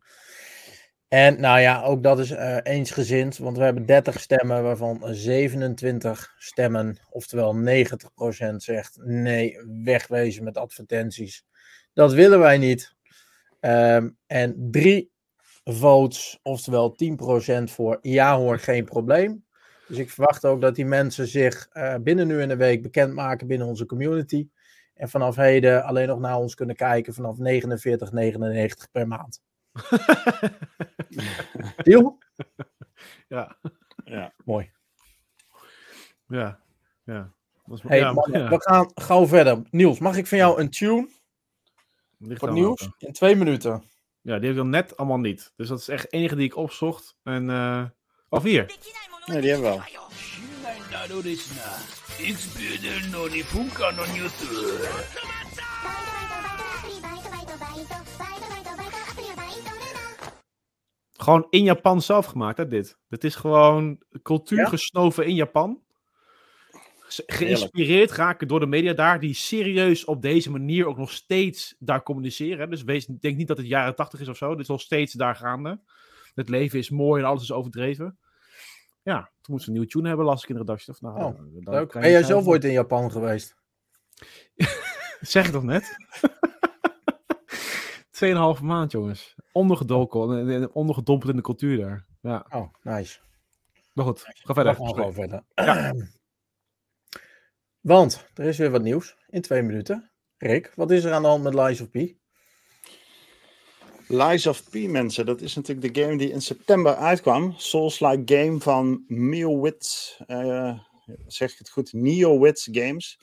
[1.07, 3.37] En nou ja, ook dat is eh, eensgezind.
[3.37, 11.45] Want we hebben 30 stemmen, waarvan 27 stemmen, oftewel 90% zegt nee, wegwezen met advertenties.
[11.93, 12.95] Dat willen wij niet.
[13.59, 15.11] Ehm, en drie
[15.63, 19.45] votes, oftewel 10% voor ja hoor, geen probleem.
[19.91, 23.47] Dus ik verwacht ook dat die mensen zich eh, binnen nu en een week bekendmaken
[23.47, 24.49] binnen onze community.
[24.93, 29.41] En vanaf heden alleen nog naar ons kunnen kijken vanaf 49,99 per maand.
[31.83, 32.17] Deal?
[33.27, 33.57] Ja,
[34.03, 34.33] Ja.
[34.45, 34.71] Mooi.
[36.27, 36.59] ja,
[37.03, 37.31] ja.
[37.71, 38.49] Is, Hey, ja, mannen, ja.
[38.49, 39.61] we gaan gauw verder.
[39.69, 41.09] Niels, mag ik van jou een tune
[42.17, 43.83] Ligt voor nieuws in twee minuten?
[44.21, 45.53] Ja, die heb ik dan net allemaal niet.
[45.55, 47.15] Dus dat is echt de enige die ik opzocht.
[47.23, 47.85] En, eh
[48.33, 48.77] of hier?
[49.25, 49.83] Nee, die hebben we al.
[61.13, 62.97] Gewoon in Japan zelf gemaakt, hè, dit.
[63.09, 65.81] Het is gewoon cultuur gesnoven in Japan.
[67.07, 72.03] Geïnspireerd raken door de media daar, die serieus op deze manier ook nog steeds daar
[72.03, 72.69] communiceren.
[72.69, 72.83] Dus
[73.19, 74.51] denk niet dat het jaren tachtig is of zo.
[74.51, 75.79] Dit is nog steeds daar gaande.
[76.33, 78.19] Het leven is mooi en alles is overdreven.
[79.03, 80.93] Ja, toen moesten we een nieuwe tune hebben, las ik in de redactie.
[80.93, 81.91] Of, nou, Oh, dan- Leuk.
[81.93, 83.55] Ben jij zelf het- ooit in Japan geweest?
[85.21, 85.95] Zeg ik toch net?
[88.11, 89.35] Tweeënhalve maand, jongens.
[89.51, 92.05] Ondergedoken, eh, ondergedompeld in de cultuur daar.
[92.21, 93.19] Ja, Oh, nice.
[93.93, 94.21] maar goed.
[94.25, 94.75] Ga verder.
[94.75, 95.43] gewoon verder.
[97.81, 100.11] Want er is weer wat nieuws in twee minuten.
[100.37, 101.95] Rick, wat is er aan de hand met Lies of P?
[104.11, 105.25] Lies of P, mensen.
[105.25, 107.53] Dat is natuurlijk de game die in september uitkwam.
[107.57, 110.17] Souls-like game van NeoWits.
[110.27, 110.79] eh
[111.27, 111.93] zeg ik het goed?
[111.93, 113.19] NeoWits Games.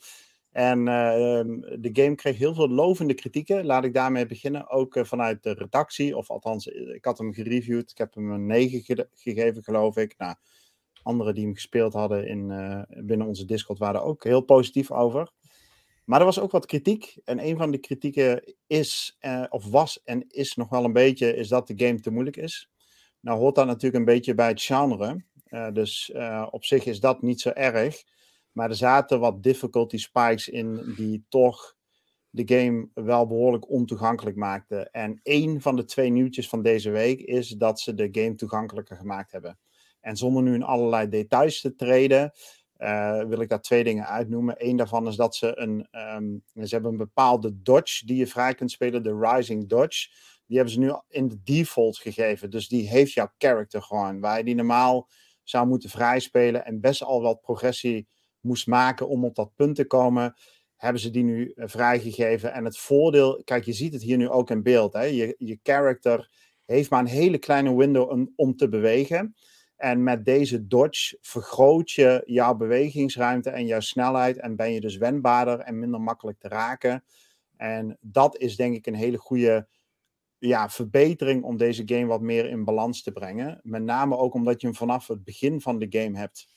[0.50, 1.44] En eh,
[1.80, 3.66] de game kreeg heel veel lovende kritieken.
[3.66, 4.68] Laat ik daarmee beginnen.
[4.70, 6.16] Ook eh, vanuit de redactie.
[6.16, 7.90] Of althans, ik had hem gereviewd.
[7.90, 10.14] Ik heb hem een 9 ge- gegeven, geloof ik.
[10.18, 10.34] Nou,
[11.02, 12.46] anderen die hem gespeeld hadden in,
[13.06, 15.30] binnen onze Discord waren er ook heel positief over.
[16.08, 17.16] Maar er was ook wat kritiek.
[17.24, 21.36] En een van de kritieken is, eh, of was en is nog wel een beetje,
[21.36, 22.70] is dat de game te moeilijk is.
[23.20, 25.24] Nou hoort dat natuurlijk een beetje bij het genre.
[25.44, 28.02] Eh, dus eh, op zich is dat niet zo erg.
[28.52, 31.76] Maar er zaten wat difficulty spikes in die toch
[32.30, 34.90] de game wel behoorlijk ontoegankelijk maakten.
[34.90, 38.96] En één van de twee nieuwtjes van deze week is dat ze de game toegankelijker
[38.96, 39.58] gemaakt hebben.
[40.00, 42.32] En zonder nu in allerlei details te treden,
[42.78, 44.54] eh, wil ik daar twee dingen uitnoemen.
[44.58, 48.54] Eén daarvan is dat ze een, ehm, ze hebben een bepaalde dodge die je vrij
[48.54, 50.08] kunt spelen, de Rising Dodge.
[50.46, 52.50] Die hebben ze nu in de default gegeven.
[52.50, 54.20] Dus die heeft jouw character gewoon.
[54.20, 55.08] Waar je die normaal
[55.42, 58.08] zou moeten vrijspelen en best al wat progressie
[58.40, 60.34] moest maken om op dat punt te komen,
[60.76, 62.52] hebben ze die nu eh, vrijgegeven.
[62.52, 64.92] En het voordeel, kijk, je ziet het hier nu ook in beeld.
[64.92, 65.02] Hè?
[65.02, 66.30] Je, je character
[66.64, 69.34] heeft maar een hele kleine window om, om te bewegen.
[69.78, 74.38] En met deze dodge vergroot je jouw bewegingsruimte en jouw snelheid.
[74.38, 77.04] En ben je dus wendbaarder en minder makkelijk te raken.
[77.56, 79.68] En dat is denk ik een hele goede
[80.38, 83.60] ja, verbetering om deze game wat meer in balans te brengen.
[83.62, 86.48] Met name ook omdat je hem vanaf het begin van de game hebt.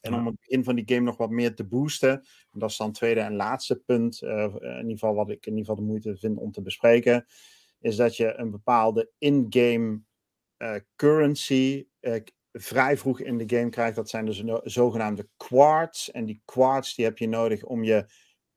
[0.00, 2.10] En om het begin van die game nog wat meer te boosten.
[2.52, 4.22] En dat is dan het tweede en laatste punt.
[4.22, 7.26] eh, in ieder geval wat ik in ieder geval de moeite vind om te bespreken.
[7.80, 10.00] Is dat je een bepaalde in-game
[10.56, 12.22] eh, currency eh,
[12.58, 13.96] vrij vroeg in de game krijgt.
[13.96, 16.08] Dat zijn dus no- zogenaamde quartz.
[16.08, 18.06] En die quartz die heb je nodig om je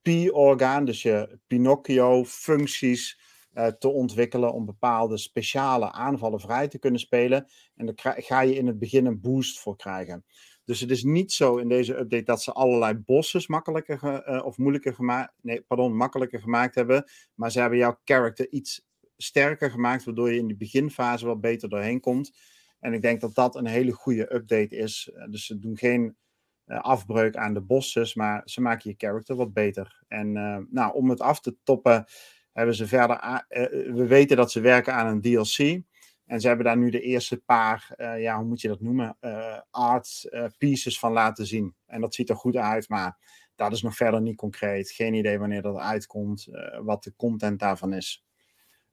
[0.02, 3.20] P-orgaan, dus je Pinocchio-functies,
[3.52, 4.54] eh, te ontwikkelen.
[4.54, 7.48] Om bepaalde speciale aanvallen vrij te kunnen spelen.
[7.76, 10.26] En daar ga je in het begin een boost voor krijgen.
[10.64, 14.58] Dus het is niet zo in deze update dat ze allerlei bosses makkelijker eh, of
[14.58, 17.12] moeilijker gemaakt, nee, pardon, makkelijker gemaakt hebben.
[17.36, 21.70] Maar ze hebben jouw character iets sterker gemaakt, waardoor je in de beginfase wat beter
[21.70, 22.32] doorheen komt.
[22.80, 25.12] En ik denk dat dat een hele goede update is.
[25.16, 26.18] Eh, Dus ze doen geen
[26.66, 30.04] eh, afbreuk aan de bosses, maar ze maken je character wat beter.
[30.08, 32.06] En eh, nou, om het af te toppen,
[32.54, 33.46] hebben ze verder.
[33.94, 35.82] we weten dat ze werken aan een DLC.
[36.26, 39.18] En ze hebben daar nu de eerste paar, ja, hoe moet je dat noemen?
[39.20, 41.76] eh, art eh, pieces van laten zien.
[41.86, 43.18] En dat ziet er goed uit, maar
[43.56, 44.92] dat is nog verder niet concreet.
[44.92, 46.48] Geen idee wanneer dat uitkomt,
[46.82, 48.24] wat de content daarvan is.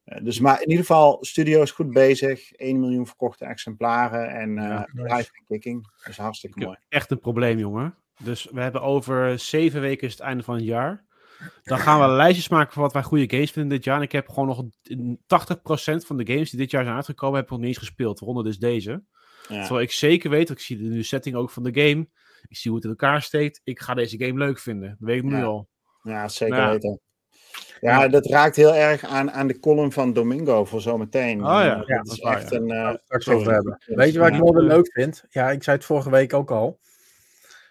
[0.07, 2.53] Eh, dus maar in ieder geval, studio is goed bezig.
[2.53, 5.15] 1 miljoen verkochte exemplaren en eh Ja, nice.
[5.17, 5.87] live kicking.
[5.99, 6.77] Dat is hartstikke mooi.
[6.89, 7.95] Echt een probleem, jongen.
[8.23, 11.05] Dus we hebben over zeven weken is het einde van het jaar.
[11.63, 13.97] Dan gaan we lijstjes maken van wat wij goede games vinden dit jaar.
[13.97, 17.35] En ik heb gewoon nog een- 80% van de games die dit jaar zijn uitgekomen,
[17.37, 18.19] heb ik nog niet eens gespeeld.
[18.19, 19.03] Waaronder dus deze.
[19.49, 19.61] Ja.
[19.61, 22.09] Terwijl ik zeker weet, ik zie de nu setting ook van de game.
[22.49, 23.61] Ik zie hoe het in elkaar steekt.
[23.65, 24.89] Ik ga deze game leuk vinden.
[24.89, 25.43] Dat weet ik nu Ja.
[25.45, 25.69] al.
[26.03, 26.71] Ja, zeker Ja.
[26.71, 27.01] weten.
[27.81, 31.39] Ja, dat raakt heel erg aan, aan de column van Domingo voor zometeen.
[31.39, 32.57] Oh ja, ja, dat dat is waar, echt ja.
[32.57, 32.71] een...
[32.71, 33.83] eh, straks over hebben.
[33.87, 35.25] Weet je wat ik ja, wel weer leuk vind?
[35.31, 36.79] Ja, ik zei het vorige week ook al.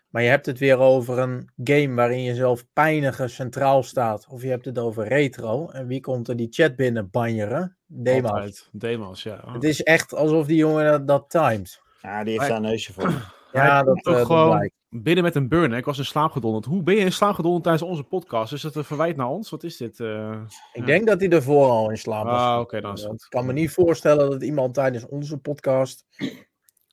[0.10, 4.28] Maar je hebt het weer over een game waarin je zelf pijniger centraal staat.
[4.30, 5.70] Of je hebt het over retro.
[5.70, 7.78] En wie komt er die chat binnen banjeren?
[7.86, 8.32] Demos.
[8.32, 8.70] Altijd.
[8.72, 9.44] Demos, ja.
[9.46, 11.82] Het is echt alsof die jongen dat, dat timed.
[12.02, 13.34] Ja, die heeft daar een neusje voor.
[13.52, 14.76] Ja, dat, ook eh, dat gewoon blijkt.
[15.04, 15.72] Binnen met een burn.
[15.72, 15.78] hè.
[15.78, 16.66] Ik was in slaap gedonderd.
[16.66, 18.54] Hoe ben je in slaap gedonderd tijdens onze podcast?
[18.54, 19.50] Is dat een verwijt naar ons?
[19.50, 20.00] Wat is dit?
[20.00, 20.32] eh?
[20.74, 20.86] Ik Ja.
[20.86, 22.42] denk dat hij ervoor al in slaap was.
[22.42, 23.12] Ah, oké, dan is het.
[23.14, 26.06] Ik kan me niet voorstellen dat iemand tijdens onze podcast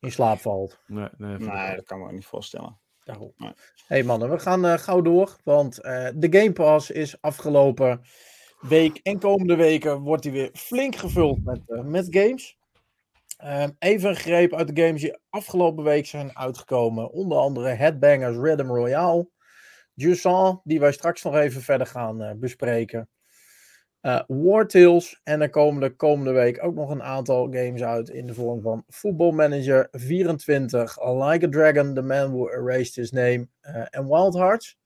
[0.00, 0.78] in slaap valt.
[0.86, 2.78] Nee, nee, Nee, dat kan me ook niet voorstellen.
[3.04, 3.32] Daarom.
[3.36, 3.52] Nee.
[3.86, 5.36] hey mannen, we gaan eh, gauw door.
[5.44, 8.00] Want eh, de Game Pass is afgelopen
[8.60, 9.00] week.
[9.02, 12.58] En komende weken wordt hij weer flink gevuld met, eh, met games.
[13.42, 17.10] Ehm, even een greep uit de games die afgelopen week zijn uitgekomen.
[17.10, 19.28] Onder andere Headbangers Rhythm Royale.
[19.94, 23.08] Jusant, die wij straks nog even verder gaan eh, bespreken.
[24.00, 25.20] eh War Tales.
[25.24, 28.60] En er komen de komende week ook nog een aantal games uit in de vorm
[28.62, 34.08] van Football Manager 24, Like a Dragon, The Man Who Erased His Name eh, en
[34.08, 34.78] Wild Hearts.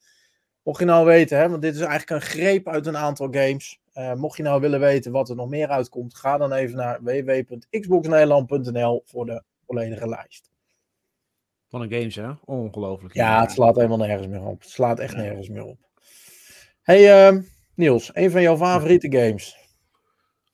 [0.62, 3.80] Mocht je nou weten, hè, want dit is eigenlijk een greep uit een aantal games.
[3.96, 7.02] Eh, mocht je nou willen weten wat er nog meer uitkomt, ga dan even naar
[7.02, 10.50] www.xboxnederland.nl voor de volledige lijst.
[11.68, 12.30] Van een games, hè?
[12.44, 13.14] Ongelooflijk.
[13.14, 14.60] Ja, het slaat helemaal nergens meer op.
[14.60, 15.78] Het slaat echt nergens meer op.
[16.82, 17.40] Hey ehm,
[17.74, 19.56] Niels, een van jouw favoriete games.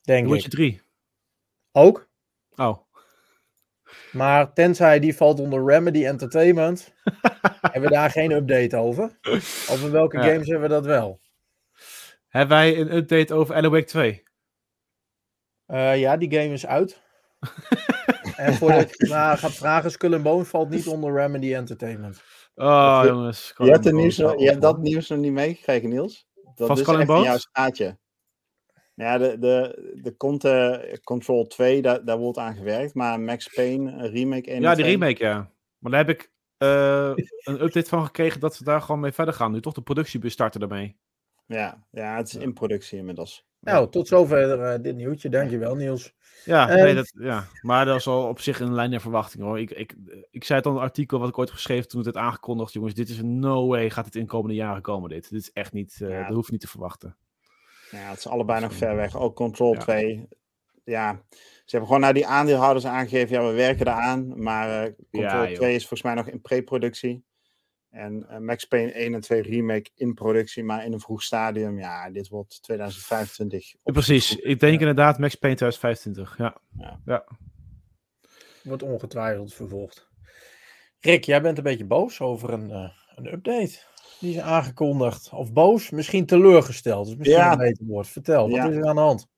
[0.02, 0.56] Denk Witcher ik.
[0.56, 0.80] 3.
[1.72, 2.08] Ook.
[2.56, 2.78] Oh.
[4.12, 6.92] Maar tenzij die valt onder Remedy Entertainment,
[7.72, 9.18] hebben we daar geen update over.
[9.70, 10.22] Over welke Ja.
[10.22, 11.20] games hebben we dat wel?
[12.32, 14.22] Hebben wij een update over Alan Wake 2?
[15.66, 17.02] Eh, ja, die game is uit.
[18.36, 22.22] en voordat je vra- gaat vragen, Skull and valt niet onder Remedy Entertainment.
[22.54, 23.54] Oh, je- jongens.
[23.56, 26.26] Je hebt, nieuws, nog- je hebt dat nieuws nog niet meegekregen, Niels?
[26.54, 27.98] Dat Van is Skull echt in jouw staatje.
[28.94, 30.46] Ja, de, de, de komt
[31.04, 32.94] Control 2, daar, daar wordt aan gewerkt.
[32.94, 34.96] Maar Max Payne, remake 1 Ja, die 2.
[34.96, 35.50] remake, ja.
[35.78, 37.12] Maar daar heb ik eh,
[37.44, 39.52] een update van gekregen dat ze daar gewoon mee verder gaan.
[39.52, 41.00] Nu toch de productie starten daarmee.
[41.46, 43.46] Ja, ja, het is in productie inmiddels.
[43.60, 45.28] Nou, tot zover eh, dit nieuwtje.
[45.28, 46.14] Dankjewel, Niels.
[46.44, 46.82] Ja, Ehm.
[46.84, 49.60] nee, dat, ja, maar dat is al op zich een lijn der verwachting hoor.
[49.60, 49.94] Ik, ik,
[50.30, 52.72] ik zei het al in een artikel wat ik ooit geschreven toen het werd aangekondigd.
[52.72, 55.30] Jongens, dit is een no way gaat het in de komende jaren komen dit.
[55.30, 56.26] Dit is echt niet, eh Ja.
[56.26, 57.16] dat hoef je niet te verwachten.
[57.90, 59.16] Ja, het is allebei nog ver weg.
[59.16, 59.80] Ook Control Ja.
[59.80, 60.28] 2.
[60.84, 64.42] Ja, ze hebben gewoon naar die aandeelhouders aangegeven, ja, we werken eraan.
[64.42, 65.56] Maar eh, Control Ja, joh.
[65.56, 67.24] 2 is volgens mij nog in pre-productie.
[67.92, 71.78] En eh, Max Payne 1 en 2 remake in productie, maar in een vroeg stadium.
[71.78, 73.66] Ja, dit wordt 2025.
[73.72, 76.38] Ja, op- precies, ik denk inderdaad Max Payne 2025.
[77.04, 77.24] Ja.
[78.62, 80.08] Wordt ongetwijfeld vervolgd.
[81.00, 83.78] Rick, jij bent een beetje boos over een, eh, een update.
[84.20, 85.30] Die is aangekondigd.
[85.32, 87.06] Of boos, misschien teleurgesteld.
[87.06, 87.52] Dus misschien Ja.
[87.52, 88.08] een beter woord.
[88.08, 88.68] Vertel, wat Ja.
[88.68, 89.30] is er aan de hand?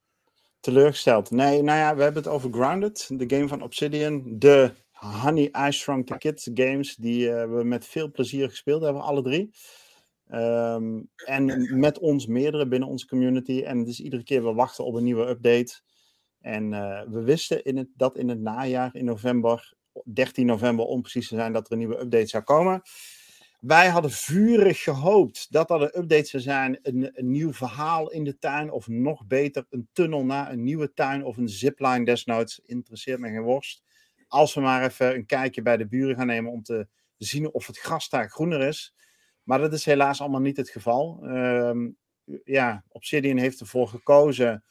[0.60, 1.30] teleurgesteld.
[1.30, 4.22] Nee, nou ja, we hebben het over Grounded, de game van Obsidian.
[4.38, 4.72] De
[5.04, 9.22] Honey I Shrunk the Kids games, die eh, we met veel plezier gespeeld hebben, alle
[9.22, 9.50] drie.
[10.28, 13.62] Ehm, en met ons meerdere binnen onze community.
[13.62, 15.80] En het is iedere keer we wachten op een nieuwe update.
[16.40, 21.00] En eh, we wisten in het, dat in het najaar, in november, 13 november om
[21.00, 22.82] precies te zijn, dat er een nieuwe update zou komen.
[23.60, 28.24] Wij hadden vurig gehoopt dat dat een update zou zijn, een, een nieuw verhaal in
[28.24, 32.60] de tuin, of nog beter, een tunnel naar een nieuwe tuin of een zipline desnoods.
[32.66, 33.82] Interesseert me geen worst.
[34.28, 37.66] Als we maar even een kijkje bij de buren gaan nemen om te zien of
[37.66, 38.94] het gras daar groener is.
[39.42, 41.20] Maar dat is helaas allemaal niet het geval.
[41.22, 41.88] Ehm,
[42.44, 44.64] ja, Obsidian heeft ervoor gekozen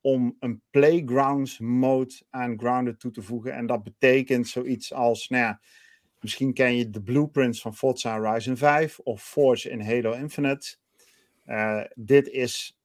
[0.00, 3.52] om een playgrounds mode aan Grounded toe te voegen.
[3.54, 5.60] En dat betekent zoiets als, nou ja,
[6.20, 10.76] misschien ken je de blueprints van Forza Horizon 5 of Forge in Halo Infinite.
[11.44, 12.78] Eh, dit is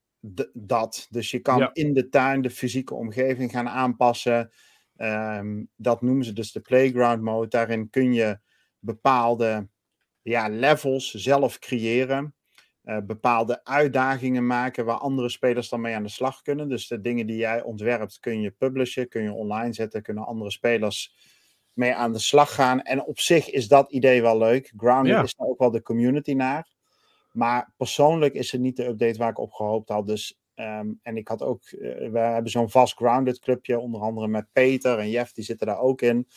[0.54, 1.08] dat.
[1.10, 1.70] Dus je kan Ja.
[1.74, 4.52] in de tuin de fysieke omgeving gaan aanpassen.
[4.98, 7.48] Ehm, dat noemen ze dus de playground mode.
[7.48, 8.40] Daarin kun je
[8.80, 9.68] bepaalde
[10.22, 12.32] ja, levels zelf creëren.
[12.84, 16.70] eh, bepaalde uitdagingen maken waar andere spelers dan mee aan de slag kunnen.
[16.70, 20.52] Dus de dingen die jij ontwerpt kun je publishen, kun je online zetten, kunnen andere
[20.52, 21.16] spelers
[21.74, 22.82] mee aan de slag gaan.
[22.82, 24.74] En op zich is dat idee wel leuk.
[24.78, 25.24] Grounded Ja.
[25.24, 26.68] is daar ook wel de community naar.
[27.32, 30.08] Maar persoonlijk is het niet de update waar ik op gehoopt had.
[30.08, 34.28] Dus, ehm, en ik had ook, eh, we hebben zo'n vast Grounded clubje, onder andere
[34.28, 36.28] met Peter en Jeff, die zitten daar ook in.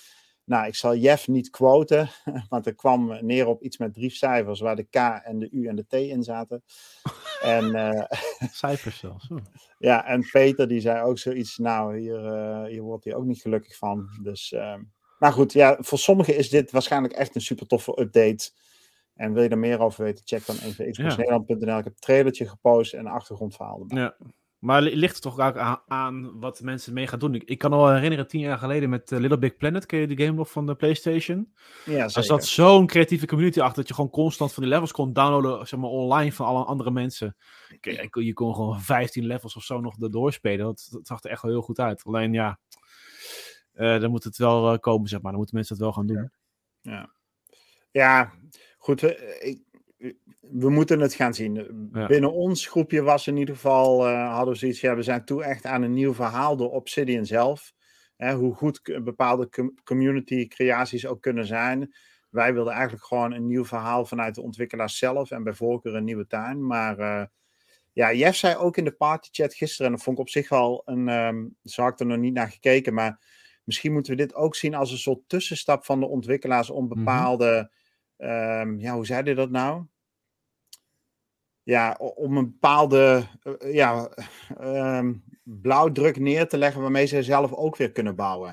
[0.45, 2.09] Nou, ik zal Jeff niet quoten,
[2.49, 5.67] want er kwam neer op iets met drie cijfers waar de K en de U
[5.67, 6.63] en de T in zaten.
[7.41, 8.19] En eh,
[8.53, 9.29] Cijfers zelfs.
[9.29, 9.39] Hm.
[9.79, 13.41] ja, en Peter die zei ook zoiets, nou, hier, eh, hier wordt hij ook niet
[13.41, 14.09] gelukkig van.
[14.23, 14.83] Dus, ehm,
[15.19, 18.51] maar goed, ja, voor sommigen is dit waarschijnlijk echt een super toffe update.
[19.21, 21.79] En wil je er meer over weten, check dan even xboxnederland.nl.
[21.79, 23.99] Ik heb een trailertje gepost en een achtergrondverhaal erbij.
[23.99, 24.17] Ja.
[24.59, 25.57] Maar li- ligt het toch ook
[25.87, 27.35] aan, wat mensen mee gaan doen?
[27.35, 30.07] Ik, ik kan al herinneren, tien jaar geleden met eh, Little Big Planet, ken je
[30.07, 31.53] die game nog van de PlayStation?
[31.85, 32.25] Ja, Er zeker.
[32.29, 35.81] zat zo'n creatieve community achter dat je gewoon constant van die levels kon downloaden, zeg
[35.81, 37.37] maar online van alle andere mensen.
[37.81, 40.65] Ik- Je kon gewoon 15 levels of zo nog erdoor spelen.
[40.67, 42.05] Dat, dat zag er echt wel heel goed uit.
[42.05, 42.59] Alleen ja,
[43.73, 45.31] eh, dan moet het wel eh, komen, zeg maar.
[45.31, 46.31] Dan moeten mensen dat wel gaan doen.
[46.81, 47.11] Ja,
[47.91, 48.33] ja
[48.81, 49.01] goed.
[49.01, 49.63] We, ik,
[50.41, 51.89] we moeten het gaan zien.
[51.93, 52.07] Ja.
[52.07, 55.45] Binnen ons groepje was in ieder geval, eh, hadden we zoiets, ja, we zijn toe
[55.45, 57.73] echt aan een nieuw verhaal door Obsidian zelf.
[58.17, 61.95] Hè, hoe goed bepaalde com- community creaties ook kunnen zijn.
[62.31, 66.05] Wij wilden eigenlijk gewoon een nieuw verhaal vanuit de ontwikkelaars zelf en bij voorkeur een
[66.05, 66.67] nieuwe tuin.
[66.67, 67.25] Maar eh,
[67.93, 70.83] ja, Jeff zei ook in de partychat gisteren, en dat vond ik op zich wel
[70.85, 73.21] een, zo had ik er nog niet naar gekeken, maar
[73.65, 77.71] misschien moeten we dit ook zien als een soort tussenstap van de ontwikkelaars om bepaalde,
[78.21, 79.85] ehm, ja, hoe zei hij dat nou?
[81.63, 84.09] ja, om een bepaalde eh, ja,
[84.59, 88.53] ehm, blauwdruk neer te leggen waarmee ze zelf ook weer kunnen bouwen.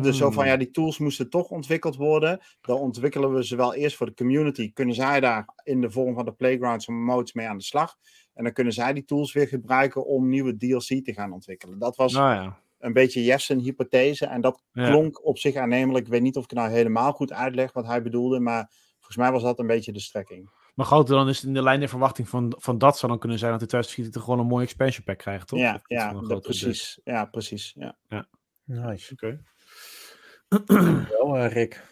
[0.00, 0.52] Dus zo van Hmm.
[0.52, 2.40] ja, die tools moesten toch ontwikkeld worden.
[2.60, 4.72] Dan ontwikkelen we ze wel eerst voor de community.
[4.72, 7.96] Kunnen zij daar in de vorm van de playgrounds en modes mee aan de slag?
[8.34, 11.78] En dan kunnen zij die tools weer gebruiken om nieuwe DLC te gaan ontwikkelen.
[11.78, 12.58] Dat was Nou ja.
[12.78, 14.26] een beetje Jeff's hypothese.
[14.26, 14.88] En dat Ja.
[14.90, 16.04] klonk op zich aannemelijk.
[16.06, 18.40] Ik weet niet of ik nou helemaal goed uitleg wat hij bedoelde.
[18.40, 18.72] Maar
[19.08, 20.50] volgens mij was dat een beetje de strekking.
[20.74, 23.20] Maar goed, dan is het in de lijn der verwachting van, van dat zou dan
[23.20, 25.58] kunnen zijn dat de 2024 gewoon een mooie expansion pack krijgt, toch?
[25.58, 27.00] Ja, ja dat, precies.
[27.04, 27.74] Ja, precies.
[28.08, 28.26] Ja.
[28.64, 29.12] Nice.
[29.12, 29.42] Oké.
[31.08, 31.84] Wel, eh, Rick.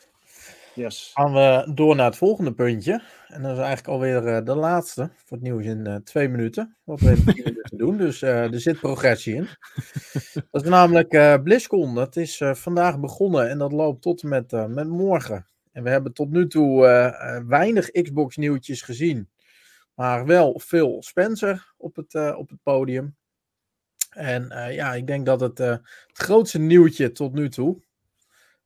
[0.75, 1.11] Yes.
[1.15, 3.03] Gaan we door naar het volgende puntje.
[3.29, 6.77] En dat is eigenlijk alweer eh, de laatste voor het nieuws in eh, twee minuten.
[6.85, 7.97] Wat we in minuten doen.
[7.97, 9.49] Dus eh, er zit progressie in.
[10.51, 11.95] Dat is namelijk eh BlizzCon.
[11.95, 15.47] Dat is eh, vandaag begonnen en dat loopt tot en met, eh, met morgen.
[15.77, 19.31] En we hebben tot nu toe eh, eh, weinig Xbox nieuwtjes gezien.
[19.95, 23.17] Maar wel veel Spencer op het, eh, op het podium.
[24.11, 25.81] En ja, ik denk dat het, het
[26.13, 27.83] grootste nieuwtje tot nu toe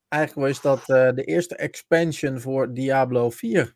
[0.08, 3.74] eigenlijk was dat de eerste expansion voor Diablo 4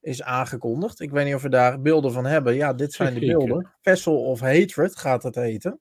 [0.00, 1.00] is aangekondigd.
[1.00, 2.54] Ik weet niet of we daar beelden van hebben.
[2.54, 3.72] Ja, dit zijn de beelden.
[3.80, 5.80] Vessel of Hatred gaat het heten.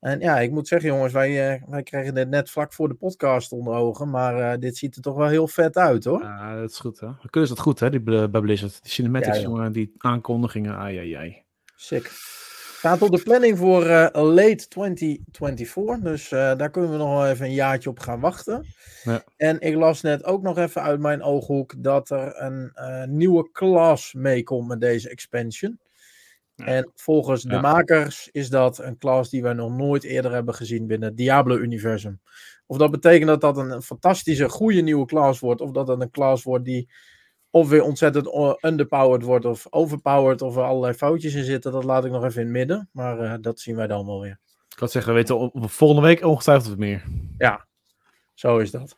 [0.00, 2.94] En ja, ik moet zeggen jongens, wij, eh, wij kregen dit net vlak voor de
[2.94, 4.10] podcast onder ogen.
[4.10, 6.22] Maar eh, dit ziet er toch wel heel vet uit hoor.
[6.22, 7.06] Ja, dat is goed, hè?
[7.06, 8.78] Dan kunnen ze dat goed, hè, die, bij Blizzard.
[8.82, 11.42] Die cinematics, Ja, jongen, die aankondigingen, ai, ai, ai.
[11.76, 12.06] Sick.
[12.78, 15.98] Staat op de planning voor eh, late 2024.
[15.98, 18.66] Dus daar kunnen we nog wel even een jaartje op gaan wachten.
[19.04, 19.24] Ja.
[19.36, 22.72] En ik las net ook nog even uit mijn ooghoek dat er een
[23.16, 25.78] nieuwe klas meekomt met deze expansion.
[26.58, 26.64] Ja.
[26.64, 27.60] En volgens de Ja.
[27.60, 32.20] makers is dat een klas die wij nog nooit eerder hebben gezien binnen het Diablo-universum.
[32.66, 36.10] Of dat betekent dat dat een fantastische, goede nieuwe klas wordt, of dat het een
[36.10, 36.88] klas wordt die
[37.50, 38.26] of weer ontzettend
[38.64, 42.40] underpowered wordt of overpowered of er allerlei foutjes in zitten, dat laat ik nog even
[42.40, 42.88] in het midden.
[42.92, 44.38] Maar eh, dat zien wij dan wel weer.
[44.68, 47.04] Ik had zeggen, we weten op- op volgende week ongetwijfeld wat meer.
[47.38, 47.66] Ja,
[48.34, 48.96] zo is dat.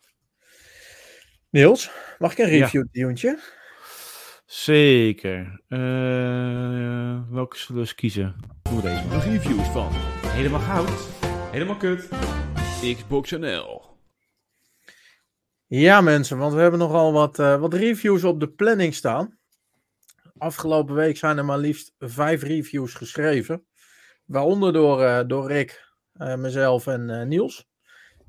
[1.51, 2.65] Niels, mag ik een Ja.
[2.65, 3.17] review doen?
[4.51, 5.63] Zeker.
[5.69, 8.37] Eh, welke zullen we eens kiezen?
[8.63, 9.21] Doe deze maar.
[9.25, 9.89] De reviews van
[10.27, 11.09] Helemaal goud.
[11.51, 12.09] Helemaal Kut,
[12.97, 13.83] Xbox NL.
[15.67, 19.39] Ja, mensen, want we hebben nogal wat, eh, wat reviews op de planning staan.
[20.39, 23.67] Afgelopen week zijn er maar liefst vijf reviews geschreven.
[24.25, 27.69] Waaronder door, eh, door Rick, eh, mezelf en eh, Niels.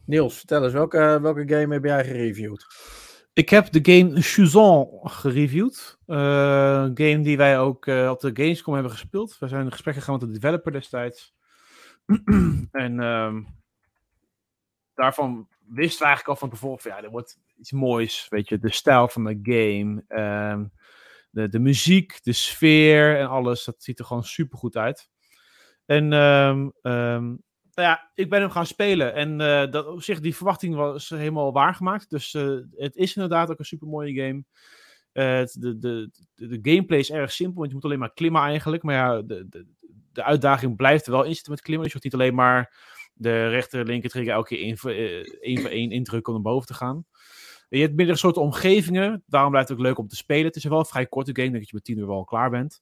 [0.05, 2.65] Niels, vertel eens, welke, welke game heb jij gereviewd?
[3.33, 5.99] Ik heb de game Shuzan gereviewd.
[6.05, 9.37] Eh, Een game die wij ook eh, op de Gamescom hebben gespeeld.
[9.39, 11.33] We zijn in gesprek gegaan met de developer destijds.
[12.71, 13.43] en ehm,
[14.93, 18.25] daarvan wisten we eigenlijk al van tevoren ja, er wordt iets moois.
[18.29, 20.65] Weet je, de stijl van de game, ehm,
[21.29, 23.63] de, de muziek, de sfeer en alles.
[23.63, 25.09] Dat ziet er gewoon super goed uit.
[25.85, 27.35] En ehm,
[27.81, 29.13] nou ja, ik ben hem gaan spelen.
[29.13, 32.09] En eh, dat, op zich, die verwachting was helemaal waargemaakt.
[32.09, 34.43] Dus eh, het is inderdaad ook een super mooie game.
[35.11, 38.83] Eh, de, de, de, gameplay is erg simpel, want je moet alleen maar klimmen eigenlijk.
[38.83, 39.65] Maar ja, de, de,
[40.11, 41.83] de uitdaging blijft er wel in zitten met klimmen.
[41.83, 42.73] Dus je hoeft niet alleen maar
[43.13, 46.73] de rechter linker trigger elke keer één voor, één één indrukken om naar boven te
[46.73, 47.05] gaan.
[47.69, 49.23] Je hebt meerdere soorten omgevingen.
[49.27, 50.45] Daarom blijft het ook leuk om te spelen.
[50.45, 51.49] Het is wel een vrij korte game.
[51.49, 52.81] Denk dat je met 10 uur wel klaar bent.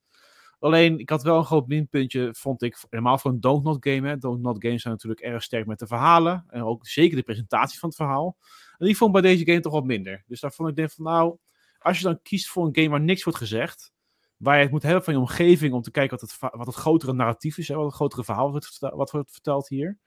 [0.60, 4.08] Alleen, ik had wel een groot minpuntje, vond ik, helemaal voor een Don't Not game.
[4.08, 4.18] Hè.
[4.18, 6.46] Don't Not games zijn natuurlijk erg sterk met de verhalen.
[6.48, 8.38] En ook zeker de presentatie van het verhaal.
[8.78, 10.24] En die vond ik bij deze game toch wat minder.
[10.28, 11.38] Dus daar vond ik denk van, nou,
[11.80, 13.92] als je dan kiest voor een game waar niks wordt gezegd,
[14.38, 16.76] waar je het moet hebben van je omgeving om te kijken wat het, wat het
[16.76, 19.98] grotere narratief is, wat het grotere verhaal wordt, wat wordt verteld hier,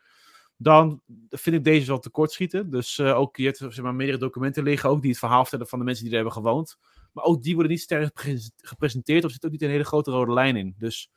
[0.56, 2.70] dan vind ik deze wel tekortschieten.
[2.70, 5.66] Dus eh, ook je hebt zeg maar, meerdere documenten liggen, ook die het verhaal vertellen
[5.66, 6.78] van de mensen die er hebben gewoond.
[7.12, 9.85] Maar ook die worden niet sterk gepre- gepresenteerd, of er zit ook niet een hele
[9.85, 10.75] grote rode lijn in.
[10.79, 11.11] Dus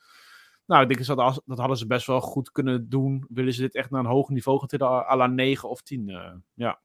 [0.66, 3.26] nou, ik denk dat, ze dat, dat hadden ze best wel goed kunnen doen.
[3.30, 6.10] Willen ze dit echt naar een hoger niveau gaan tillen, à la 9 of 10.
[6.10, 6.80] eh, ja.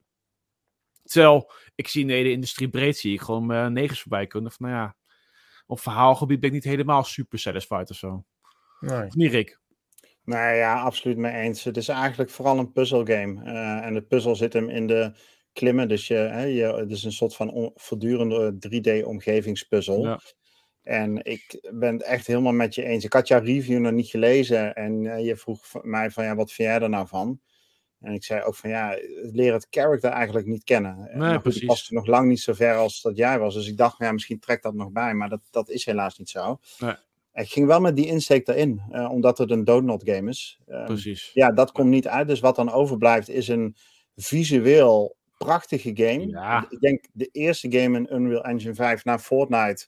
[1.03, 4.53] Terwijl, ik zie in de hele industrie breed, zie ik gewoon uh, negens voorbij kunnen.
[4.53, 4.97] Van, nou ja,
[5.67, 8.25] op verhaalgebied ben ik niet helemaal super satisfied of zo.
[8.81, 9.07] Nee.
[9.07, 9.61] Of niet, Rick?
[10.25, 11.65] Nou ja, absoluut mee eens.
[11.65, 13.45] Het is eigenlijk vooral een puzzelgame.
[13.45, 15.15] Uh, en de puzzel zit hem in de
[15.53, 15.89] klimmen.
[15.89, 20.05] Dus je, hè, je, het is een soort van on, voortdurende 3D-omgevingspuzzel.
[20.05, 20.21] Ja.
[20.83, 23.05] En ik ben het echt helemaal met je eens.
[23.05, 24.75] Ik had jouw review nog niet gelezen.
[24.75, 27.41] En uh, je vroeg mij van, ja, wat vind jij er nou van?
[28.01, 28.99] En ik zei ook van, ja,
[29.33, 31.11] leer het character eigenlijk niet kennen.
[31.15, 31.63] Nee, goed, precies.
[31.63, 33.55] Ik was nog lang niet zo ver als dat jij was.
[33.55, 35.15] Dus ik dacht, ja, misschien trekt dat nog bij.
[35.15, 36.59] Maar dat, dat is helaas niet zo.
[36.79, 36.95] Nee.
[37.33, 40.59] Ik ging wel met die insteek erin, uh, omdat het een donut game is.
[40.69, 41.31] Uh, Precies.
[41.35, 42.29] Ja, dat komt niet uit.
[42.29, 43.77] Dus wat dan overblijft is een
[44.17, 46.27] visueel prachtige game.
[46.27, 46.67] Ja.
[46.71, 49.87] Ik denk de eerste game in Unreal Engine 5 na Fortnite.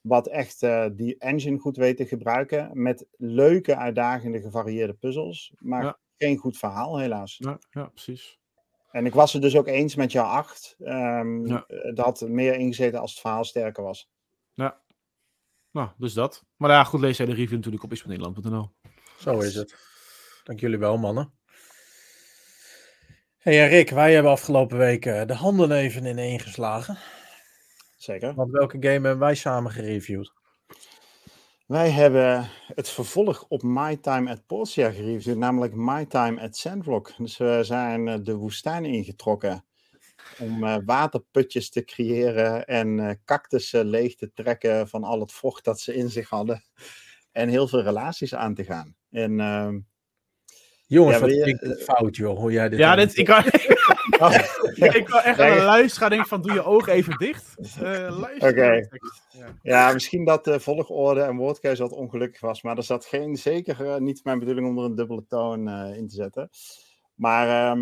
[0.00, 2.70] wat echt eh, die engine goed weet te gebruiken.
[2.82, 5.52] Met leuke, uitdagende, gevarieerde puzzels.
[5.58, 5.98] Maar Ja.
[6.18, 7.36] geen goed verhaal, helaas.
[7.38, 8.38] Ja, ja precies.
[8.90, 10.76] En ik was het dus ook eens met jou acht.
[10.84, 11.64] ehm, Ja.
[11.66, 14.08] eh, Dat meer ingezeten als het verhaal sterker was.
[15.70, 16.44] Nou, dus dat.
[16.56, 18.70] Maar ja, goed, lees jij de review natuurlijk op isvanederland.nl.
[19.18, 19.74] Zo is het.
[20.44, 21.32] Dank jullie wel, mannen.
[23.46, 26.98] Hey Rick, wij hebben afgelopen week eh, de handen even ineen geslagen.
[27.96, 28.34] Zeker.
[28.34, 30.32] Want welke game hebben wij samen gereviewd?
[31.66, 37.12] Wij hebben het vervolg op My Time at Portia gereviewd, namelijk My Time at Sandrock.
[37.18, 39.64] Dus we zijn eh, de woestijn ingetrokken
[40.38, 45.80] om eh, waterputjes te creëren en cactussen leeg te trekken van al het vocht dat
[45.80, 46.62] ze in zich hadden.
[47.32, 48.96] En heel veel relaties aan te gaan.
[49.10, 49.78] En ehm,
[50.86, 52.38] Jongens, Ja, wat je- dit fout, joh.
[52.38, 53.44] Hoe jij dit Ja, dit, ik, kan,
[54.94, 55.58] ik kan echt aan Nee.
[55.58, 57.54] een luisteraar denken van, doe je ogen even dicht.
[57.82, 58.48] Eh luister.
[58.50, 58.86] Oké.
[58.90, 59.00] de.
[59.28, 59.46] Ja.
[59.62, 62.62] Ja, misschien dat de volgorde en woordkeuze wat ongelukkig was.
[62.62, 65.96] Maar er zat geen, zeker eh, niet mijn bedoeling om er een dubbele toon eh,
[65.96, 66.48] in te zetten.
[67.14, 67.76] Maar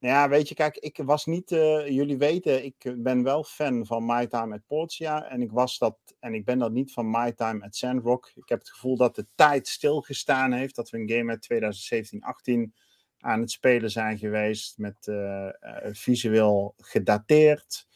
[0.00, 3.86] ehm, ja, weet je, kijk, ik was niet, eh, jullie weten, ik ben wel fan
[3.86, 5.28] van My Time at Portia.
[5.28, 8.30] En ik was dat, en ik ben dat niet van My Time at Sandrock.
[8.34, 10.74] Ik heb het gevoel dat de tijd stilgestaan heeft.
[10.74, 12.74] Dat we een game uit 2017-18
[13.20, 14.78] aan het spelen zijn geweest.
[14.78, 15.52] Met eh, eh,
[15.92, 17.88] visueel gedateerd.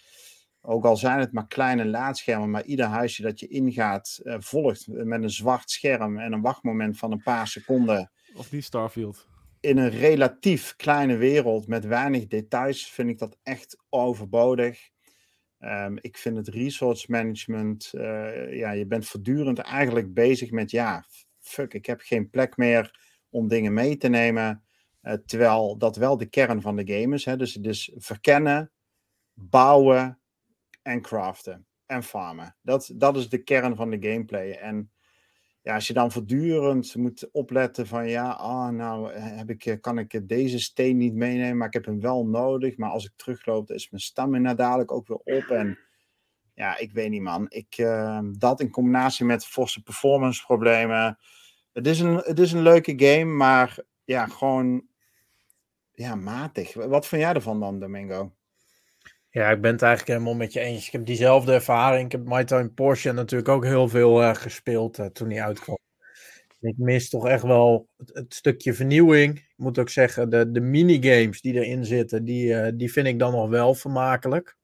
[0.61, 4.86] Ook al zijn het maar kleine laadschermen, maar ieder huisje dat je ingaat eh, volgt
[4.88, 8.11] met een zwart scherm en een wachtmoment van een paar seconden.
[8.34, 9.28] Of niet Starfield.
[9.64, 14.88] In een relatief kleine wereld met weinig details vind ik dat echt overbodig.
[15.58, 21.04] Ehm, ik vind het resource management, eh, ja, je bent voortdurend eigenlijk bezig met, ja,
[21.40, 22.98] fuck, ik heb geen plek meer
[23.30, 24.64] om dingen mee te nemen.
[25.00, 27.24] Eh, terwijl dat wel de kern van de game is.
[27.24, 27.36] Hè?
[27.36, 28.72] Dus, dus verkennen,
[29.32, 30.20] bouwen
[30.82, 32.56] en craften en farmen.
[32.62, 34.52] Dat, dat is de kern van de gameplay.
[34.52, 34.92] En
[35.64, 39.98] ja, als je dan voortdurend moet opletten van ja, ah, nou heb ik, eh, kan
[39.98, 42.76] ik deze steen niet meenemen, maar ik heb hem wel nodig.
[42.76, 45.50] Maar als ik terugloop, dan is mijn stamina dadelijk ook weer op.
[45.50, 45.78] En
[46.54, 47.46] ja, ik weet niet man.
[47.48, 51.18] Ik, eh, dat in combinatie met forse performance problemen.
[51.72, 54.86] Het is, een, het is een leuke game, maar ja, gewoon
[55.92, 56.74] ja, matig.
[56.74, 58.32] Wat vind jij ervan dan, Domingo?
[59.35, 60.87] Ja, ik ben het eigenlijk helemaal met je eens.
[60.87, 62.05] Ik heb diezelfde ervaring.
[62.05, 65.78] Ik heb My Time Porsche natuurlijk ook heel veel eh, gespeeld eh, toen hij uitkwam.
[66.61, 69.39] Ik mis toch echt wel het, het stukje vernieuwing.
[69.39, 73.18] Ik moet ook zeggen, de, de minigames die erin zitten, die, eh, die vind ik
[73.18, 74.57] dan nog wel vermakelijk.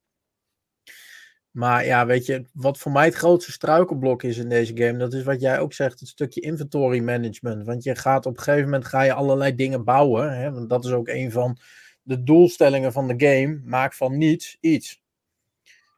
[1.50, 5.12] Maar ja, weet je, wat voor mij het grootste struikelblok is in deze game, dat
[5.12, 7.64] is wat jij ook zegt, het stukje inventory management.
[7.66, 10.38] Want je gaat op een gegeven moment ga je allerlei dingen bouwen.
[10.38, 10.52] Hè?
[10.52, 11.58] Want dat is ook een van
[12.02, 13.60] de doelstellingen van de game.
[13.64, 15.02] Maak van niets iets.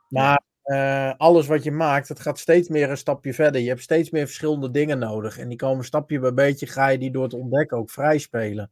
[0.08, 3.60] Maar eh, alles wat je maakt, het gaat steeds meer een stapje verder.
[3.60, 5.38] Je hebt steeds meer verschillende dingen nodig.
[5.38, 8.70] En die komen stapje bij beetje, ga je die door het ontdekken ook vrij spelen.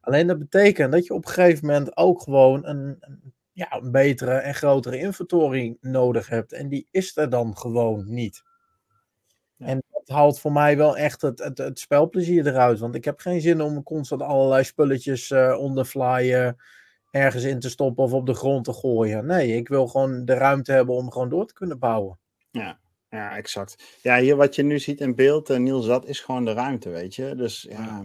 [0.00, 3.90] Alleen dat betekent dat je op een gegeven moment ook gewoon een, een, ja, een
[3.90, 6.52] betere en grotere inventory nodig hebt.
[6.52, 8.42] En die is er dan gewoon niet.
[9.56, 9.66] Ja.
[9.66, 12.78] En haalt voor mij wel echt het, het, het spelplezier eruit.
[12.78, 16.50] Want ik heb geen zin om constant allerlei spulletjes eh on the fly eh,
[17.10, 19.26] ergens in te stoppen of op de grond te gooien.
[19.26, 22.18] Nee, ik wil gewoon de ruimte hebben om gewoon door te kunnen bouwen.
[23.08, 23.98] Ja, exact.
[24.02, 26.88] Ja, hier wat je nu ziet in beeld, eh, Niels, dat is gewoon de ruimte,
[26.88, 27.34] weet je.
[27.34, 28.04] Dus ja,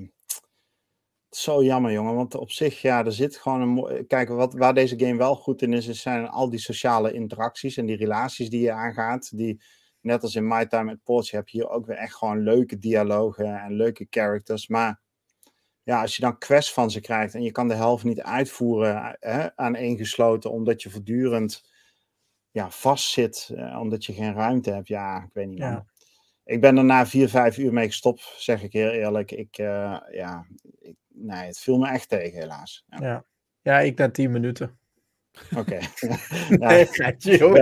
[1.30, 2.16] zo jammer, jongen.
[2.16, 4.08] Want op zich, ja, er zit gewoon een...
[4.08, 7.78] Kijk, wat, waar deze game wel goed in is, is zijn al die sociale interacties
[7.78, 9.38] en die relaties die je aangaat.
[9.38, 9.62] Die,
[10.06, 12.80] net als in My Time at Portia, heb je hier ook weer echt gewoon leuke
[12.80, 14.68] dialogen en leuke characters.
[14.68, 15.00] Maar
[15.84, 19.18] ja, als je dan quests van ze krijgt en je kan de helft niet uitvoeren
[19.20, 21.64] hè, aaneengesloten, omdat je voortdurend
[22.52, 24.88] ja, vastzit, eh, omdat je geen ruimte hebt.
[24.88, 25.60] Ja, ik weet niet.
[25.60, 25.70] Man.
[25.70, 25.86] Ja.
[26.44, 29.32] Ik ben er na vier, vijf uur mee gestopt, zeg ik heel eerlijk.
[29.32, 30.46] Ik, eh, ja,
[30.80, 32.86] ik, nee, het viel me echt tegen, helaas.
[32.88, 33.26] Ja, Ja,
[33.62, 34.78] ja ik na 10 minuten.
[35.58, 35.80] Oké.
[36.50, 37.56] Nee, joh.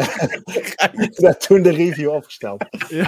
[0.96, 2.66] ik heb toen de review opgesteld.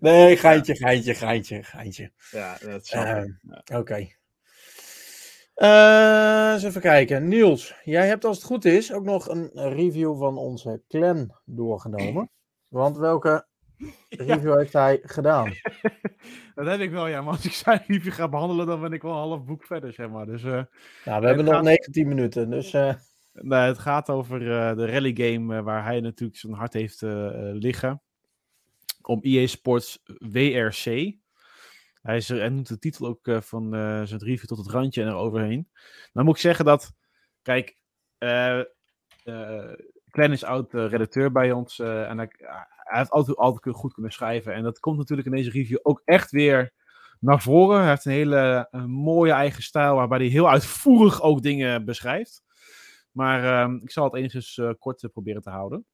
[0.00, 2.12] Nee, geintje, geintje, geintje, geintje.
[2.30, 3.76] Ja, dat snap Eh, ik.
[3.78, 4.08] Oké.
[5.54, 7.28] Eh, eens even kijken.
[7.28, 12.30] Niels, jij hebt als het goed is ook nog een review van onze clan doorgenomen.
[12.68, 13.46] Want welke
[14.08, 15.52] review heeft hij gedaan?
[16.54, 17.20] Dat heb ik wel, ja.
[17.22, 19.92] Maar als ik zijn review ga behandelen, dan ben ik wel een half boek verder,
[19.92, 20.26] zeg maar.
[20.26, 20.66] Dus, Nou,
[21.04, 22.72] we hebben nog gaat- 19 minuten, dus
[23.32, 27.00] nee, het gaat over eh, de rally game waar hij natuurlijk zijn hart heeft
[27.52, 28.02] liggen.
[29.02, 30.84] Om EA Sports WRC.
[32.02, 33.70] Hij, is, er- hij noemt de titel ook van
[34.06, 35.68] zijn review tot het randje en eroverheen.
[36.12, 36.92] Nou moet ik zeggen dat,
[37.42, 37.76] kijk,
[40.10, 41.78] Glenn is oud-redacteur bij ons.
[41.78, 42.30] en hij,
[42.84, 44.54] hij heeft altijd, altijd goed kunnen schrijven.
[44.54, 46.72] En dat komt natuurlijk in deze review ook echt weer
[47.20, 47.80] naar voren.
[47.80, 52.42] Hij heeft een hele een mooie eigen stijl, waarbij hij heel uitvoerig ook dingen beschrijft.
[53.10, 55.86] Maar ehm, ik zal het enigszins uh, kort proberen te houden.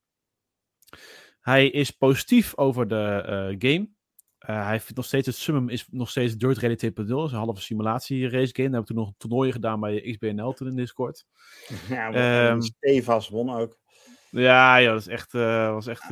[1.41, 3.89] Hij is positief over de game.
[4.39, 6.93] Hij vindt nog steeds het summum is nog steeds Dirt Rally 2.0.
[6.95, 8.71] Dat is een halve simulatie race game.
[8.71, 11.25] Daar hebben we toen nog toernooien gedaan bij XBNL toen in Discord.
[11.89, 13.79] Ja, um, Stevas won ook.
[14.31, 16.11] Ja, ja, dat is echt, was echt,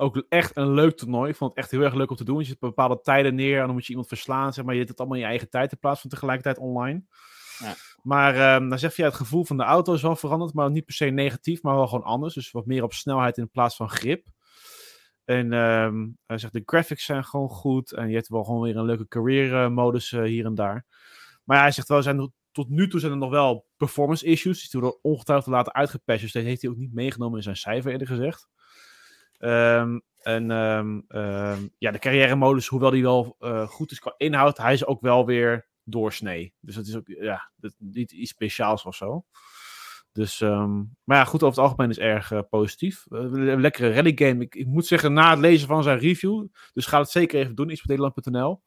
[0.00, 1.30] ook echt een leuk toernooi.
[1.30, 2.38] Ik vond het echt heel erg leuk om te doen.
[2.38, 4.52] Je zet bepaalde tijden neer en dan moet je iemand verslaan.
[4.52, 4.72] Zeg maar.
[4.72, 7.02] Je hebt het allemaal in je eigen tijd in plaats van tegelijkertijd online.
[7.58, 7.74] Ja.
[8.02, 10.70] Maar um, dan zeg je, ja, het gevoel van de auto is wel veranderd, maar
[10.70, 12.34] niet per se negatief, maar wel gewoon anders.
[12.34, 14.26] Dus wat meer op snelheid in plaats van grip.
[15.24, 17.92] En um, hij zegt, de graphics zijn gewoon goed.
[17.92, 20.86] En je hebt wel gewoon weer een leuke career modus uh, hier en daar.
[21.44, 24.70] Maar ja, hij zegt wel, zijn tot nu toe zijn er nog wel performance issues.
[24.70, 26.22] Die worden ongetwijfeld later uitgepatcht.
[26.22, 28.48] Dus dat heeft hij ook niet meegenomen in zijn cijfer, eerder gezegd.
[29.42, 34.14] Um, en um, um, ja, de carrière modus, hoewel die wel uh, goed is qua
[34.16, 36.54] inhoud, hij is ook wel weer doorsnee.
[36.60, 39.24] Dus dat is ook ja, niet iets speciaals of zo.
[40.12, 43.06] Dus, maar ja, goed, over het algemeen is erg uh, positief.
[43.08, 44.42] Uh, lekkere rally game.
[44.42, 47.54] Ik, ik, moet zeggen, na het lezen van zijn review, dus ga het zeker even
[47.54, 48.62] doen, iets op Nederland.nl.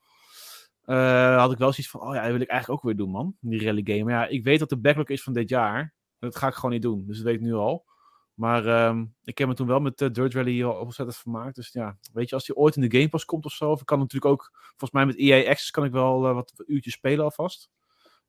[1.38, 3.36] Had ik wel zoiets van, oh ja, dat wil ik eigenlijk ook weer doen, man.
[3.40, 4.04] Die rally game.
[4.04, 5.94] Maar ja, ik weet dat de backlog is van dit jaar.
[6.20, 7.06] Dat ga ik gewoon niet doen.
[7.08, 7.86] Dus dat weet ik nu al.
[8.34, 11.56] Maar um, ik heb me toen wel met uh, Dirt Rally ontzettend vermaakt.
[11.56, 13.72] Dus ja, weet je, als die ooit in de Game Pass komt of zo.
[13.72, 16.64] Of ik kan natuurlijk ook, volgens mij met EA Access kan ik wel uh, wat
[16.66, 17.70] uurtjes spelen alvast.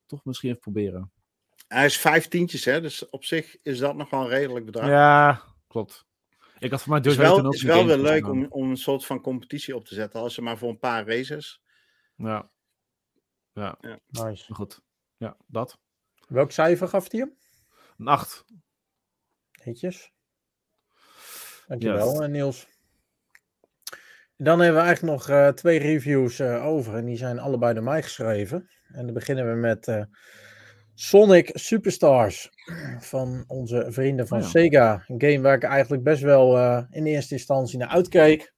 [0.06, 1.12] Toch misschien even proberen.
[1.68, 2.80] Hij is vijftientjes, hè?
[2.80, 4.88] Dus op zich is dat nog wel een redelijk bedrag.
[4.88, 6.06] Ja, klopt.
[6.58, 9.06] Ik had voor mij Dirt Rally Het is wel weer leuk om, om een soort
[9.06, 10.20] van competitie op te zetten.
[10.20, 11.62] Als ze maar voor een paar races.
[12.16, 12.50] Ja.
[13.52, 13.78] Ja.
[13.80, 13.98] ja.
[14.06, 14.54] Nice.
[14.54, 14.80] Goed.
[15.16, 15.78] Ja, dat.
[16.28, 17.36] Welk cijfer gaf hij hem?
[17.98, 18.44] Een 8.
[19.64, 20.12] Netjes.
[21.66, 22.30] Dankjewel, yes.
[22.30, 22.68] Niels.
[24.36, 26.94] Dan hebben we eigenlijk nog uh, twee reviews uh, over.
[26.94, 28.70] En die zijn allebei door mij geschreven.
[28.86, 30.04] En dan beginnen we met uh,
[30.94, 32.50] Sonic Superstars.
[32.98, 34.50] Van onze vrienden van oh ja.
[34.50, 35.04] Sega.
[35.06, 36.58] Een game waar ik eigenlijk best wel
[36.90, 38.52] in eerste instantie naar uitkeek.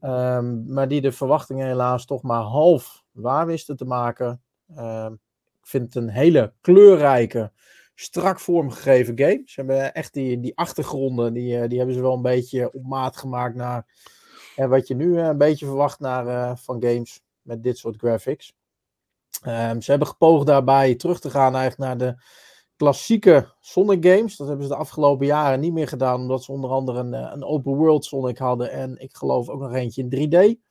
[0.00, 4.42] Um, maar die de verwachtingen helaas toch maar half waar wisten te maken.
[4.78, 5.20] Um,
[5.60, 7.52] ik vind het een hele kleurrijke,
[7.98, 9.42] strak vormgegeven game.
[9.44, 13.16] Ze hebben echt die, die achtergronden, die, die hebben ze wel een beetje op maat
[13.16, 13.86] gemaakt naar
[14.56, 18.54] uh, wat je nu uh, een beetje verwacht naar, van games met dit soort graphics.
[19.46, 22.22] Um, ze hebben gepoogd daarbij terug te gaan eigenlijk naar de
[22.76, 24.36] klassieke Sonic games.
[24.36, 27.44] Dat hebben ze de afgelopen jaren niet meer gedaan, omdat ze onder andere een, een
[27.44, 30.65] open world Sonic hadden en ik geloof ook nog eentje in 3D.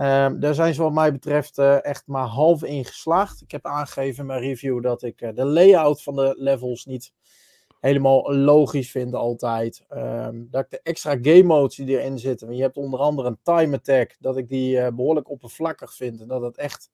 [0.00, 3.40] Um, daar zijn ze wat mij betreft uh, echt maar half in geslaagd.
[3.40, 7.12] Ik heb aangegeven in mijn review dat ik uh, de layout van de levels niet
[7.80, 9.84] helemaal logisch vind altijd.
[9.90, 13.38] Um, dat ik de extra game modes die erin zitten, je hebt onder andere een
[13.42, 16.20] time attack, dat ik die uh, behoorlijk oppervlakkig vind.
[16.20, 16.90] En dat het echt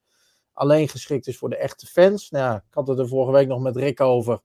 [0.53, 2.31] alleen geschikt is voor de echte fans.
[2.31, 4.41] Nou, ik had het er vorige week nog met Rick over.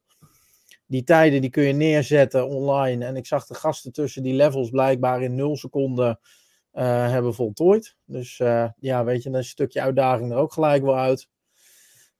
[0.87, 3.05] Die tijden die kun je neerzetten online.
[3.05, 6.19] En ik zag de gasten tussen die levels blijkbaar in 0 seconden
[6.83, 7.95] hebben voltooid.
[8.05, 11.27] Dus uh, ja, weet je, een stukje uitdaging er ook gelijk wel uit.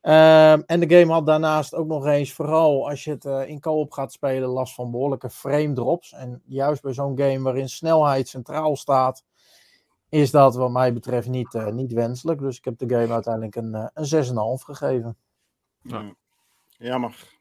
[0.05, 3.59] Uh, en de game had daarnaast ook nog eens, vooral als je het uh, in
[3.59, 6.13] co-op gaat spelen, last van behoorlijke frame drops.
[6.13, 9.23] En juist bij zo'n game waarin snelheid centraal staat,
[10.09, 12.39] is dat wat mij betreft niet, uh, niet wenselijk.
[12.39, 15.17] Dus ik heb de game uiteindelijk een, uh, een 6,5 gegeven.
[15.81, 16.13] Ja.
[16.67, 17.33] Jammer.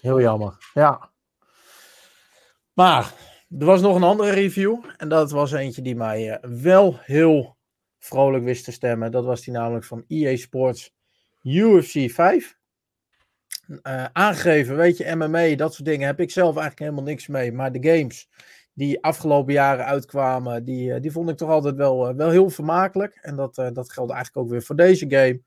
[0.00, 1.10] Heel jammer, ja.
[2.72, 3.14] Maar
[3.58, 4.84] er was nog een andere review.
[4.96, 7.56] En dat was eentje die mij uh, wel heel
[7.98, 9.10] vrolijk wist te stemmen.
[9.10, 10.94] Dat was die namelijk van EA Sports
[11.42, 12.58] UFC 5.
[13.68, 17.52] Uh, aangegeven, weet je, MMA, dat soort dingen heb ik zelf eigenlijk helemaal niks mee.
[17.52, 18.28] Maar de games
[18.72, 22.50] die afgelopen jaren uitkwamen, die, uh, die vond ik toch altijd wel, uh, wel heel
[22.50, 23.18] vermakelijk.
[23.22, 25.40] En dat, dat geldt eigenlijk ook weer voor deze game.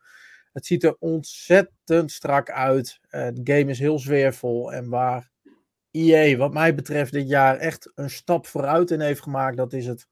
[0.53, 2.99] Het ziet er ontzettend strak uit.
[3.09, 4.73] de game is heel zweervol.
[4.73, 5.32] En waar
[5.93, 9.85] EA, wat mij betreft, dit jaar echt een stap vooruit in heeft gemaakt, dat is
[9.85, 10.07] het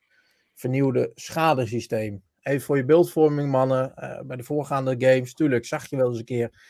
[0.54, 2.24] vernieuwde schadesysteem.
[2.42, 3.94] Even voor je beeldvorming, mannen.
[3.96, 6.62] Uh, bij de voorgaande games, tuurlijk, zag je wel eens een keer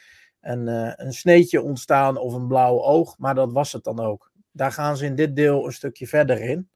[0.41, 4.31] een, uh, een sneetje ontstaan of een blauw oog, maar dat was het dan ook.
[4.51, 6.69] Daar gaan ze in dit deel een stukje verder in.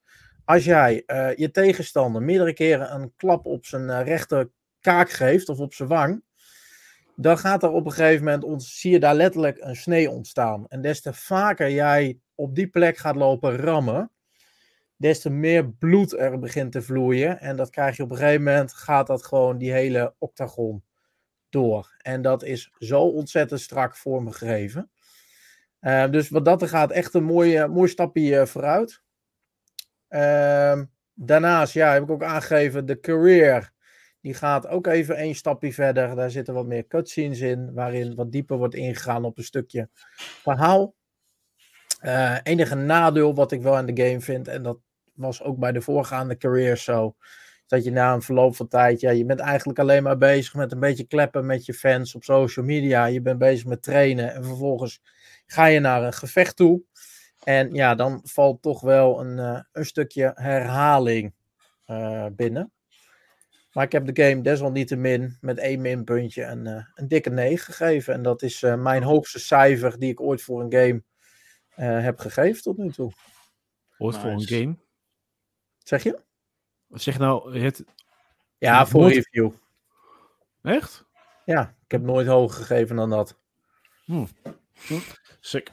[0.46, 5.60] Als jij uh, je tegenstander meerdere keren een klap op zijn rechter kaak geeft of
[5.60, 6.24] op zijn wang,
[7.16, 10.68] dan gaat er op een gegeven moment, ons, zie je daar letterlijk een snee ontstaan.
[10.68, 14.12] En des te vaker jij op die plek gaat lopen rammen,
[14.98, 17.40] des te meer bloed er begint te vloeien.
[17.40, 20.84] En dat krijg je op een gegeven moment, gaat dat gewoon die hele octagon
[21.50, 21.96] door.
[21.98, 24.90] En dat is zo ontzettend strak vormgegeven.
[25.82, 29.02] Uh, dus wat dat er gaat, echt een mooi, mooi stapje vooruit.
[30.10, 30.82] Uh,
[31.14, 33.74] daarnaast, ja, heb ik ook aangegeven, de career.
[34.26, 36.16] Die gaat ook even één stapje verder.
[36.16, 39.90] Daar zitten wat meer cutscenes in, waarin wat dieper wordt ingegaan op een stukje
[40.42, 40.94] verhaal.
[42.02, 44.78] Uh, enige nadeel wat ik wel aan de game vind, en dat
[45.14, 47.16] was ook bij de voorgaande career zo,
[47.68, 50.72] dat je na een verloop van tijd, ja, je bent eigenlijk alleen maar bezig met
[50.72, 53.06] een beetje kleppen met je fans op social media.
[53.06, 55.02] Je bent bezig met trainen en vervolgens
[55.46, 56.82] ga je naar een gevecht toe.
[57.44, 61.34] En ja, dan valt toch wel een, uh, een stukje herhaling
[61.88, 62.74] uh, binnen.
[63.76, 68.14] Maar ik heb de game desalniettemin met één minpuntje een, uh, een dikke 9 gegeven.
[68.14, 71.04] En dat is mijn hoogste cijfer die ik ooit voor een game
[72.02, 73.12] heb gegeven tot nu toe.
[73.98, 74.28] Ooit nice.
[74.28, 74.78] voor een game?
[75.78, 76.20] Zeg je?
[76.90, 77.84] Zeg nou het.
[78.58, 79.14] Ja, voor nooit...
[79.14, 79.52] review.
[80.62, 81.06] Echt?
[81.46, 83.38] Ja, ik heb nooit hoger gegeven dan dat.
[84.06, 84.26] Hm.
[84.74, 85.00] Hm.
[85.40, 85.72] Sick.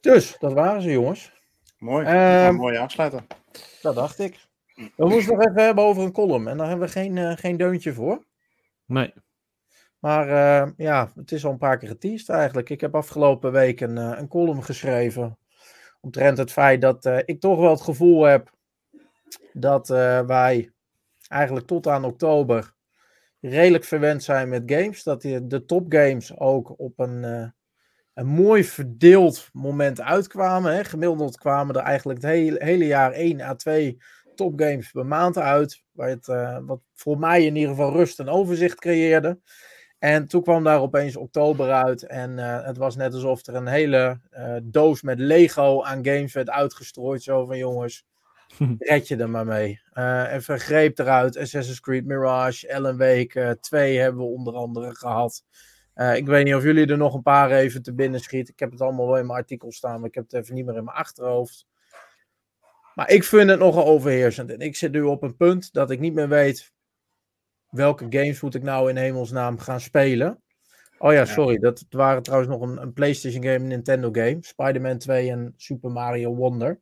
[0.00, 1.32] Dus, dat waren ze, jongens.
[1.78, 2.06] Mooi.
[2.46, 3.26] Um, mooi afsluiten.
[3.82, 4.52] Dat dacht ik.
[4.74, 6.48] We moesten nog even hebben over een column.
[6.48, 8.24] En daar hebben we geen, uh, geen deuntje voor.
[8.86, 9.14] Nee.
[9.98, 12.70] Maar uh, ja, het is al een paar keer geteased eigenlijk.
[12.70, 15.38] Ik heb afgelopen week een, uh, een column geschreven.
[16.00, 18.52] Omtrent het feit dat ik toch wel het gevoel heb
[19.52, 19.88] dat
[20.26, 20.72] wij
[21.28, 22.74] eigenlijk tot aan oktober
[23.40, 25.02] redelijk verwend zijn met games.
[25.02, 27.52] Dat de, de topgames ook op een
[28.14, 30.74] een mooi verdeeld moment uitkwamen.
[30.74, 30.84] Hè.
[30.84, 33.98] Gemiddeld kwamen er eigenlijk het hele, hele jaar 1 à 2
[34.36, 35.82] topgames per maand uit.
[35.92, 39.38] Waar het, uh, wat voor mij in ieder geval rust en overzicht creëerde.
[39.98, 42.06] En toen kwam daar opeens oktober uit.
[42.06, 46.32] En uh, het was net alsof er een hele uh, doos met Lego aan games
[46.32, 47.22] werd uitgestrooid.
[47.22, 48.06] Zo van jongens,
[48.78, 49.80] red je er maar mee.
[49.92, 51.36] en vergreep eruit.
[51.36, 55.44] Assassin's Creed Mirage, Ellen Week 2 hebben we onder andere gehad.
[56.14, 58.52] Ik weet niet of jullie er nog een paar even te binnen schieten.
[58.52, 60.66] Ik heb het allemaal wel in mijn artikel staan, maar ik heb het even niet
[60.66, 61.66] meer in mijn achterhoofd.
[62.94, 64.50] Maar ik vind het nogal overheersend.
[64.50, 66.72] En ik zit nu op een punt dat ik niet meer weet
[67.68, 70.42] welke games moet ik nou in hemelsnaam gaan spelen.
[70.98, 71.58] Oh ja, sorry.
[71.58, 74.38] Dat waren trouwens nog een, een PlayStation game, een Nintendo game.
[74.40, 76.80] Spider-Man 2 en Super Mario Wonder.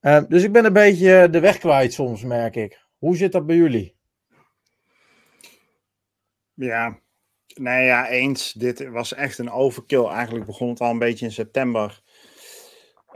[0.00, 2.80] Uh, dus ik ben een beetje de weg kwijt soms, merk ik.
[2.98, 3.96] Hoe zit dat bij jullie?
[6.54, 7.00] Ja,
[7.60, 8.52] Nee, ja, eens.
[8.52, 10.04] Dit was echt een overkill.
[10.04, 12.02] Eigenlijk begon het al een beetje in september.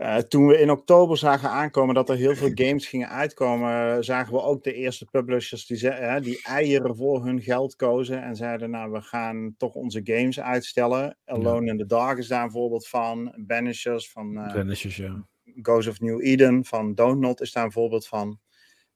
[0.00, 4.32] Uh, toen we in oktober zagen aankomen dat er heel veel games gingen uitkomen, zagen
[4.32, 8.70] we ook de eerste publishers die, uh, die eieren voor hun geld kozen en zeiden,
[8.70, 11.18] nou, we gaan toch onze games uitstellen.
[11.24, 11.72] Alone ja.
[11.72, 13.34] in the Dark is daar een voorbeeld van.
[13.36, 15.26] Banishers van uh, Banishers, ja.
[15.44, 18.38] Ghost of New Eden van Don't Not is daar een voorbeeld van.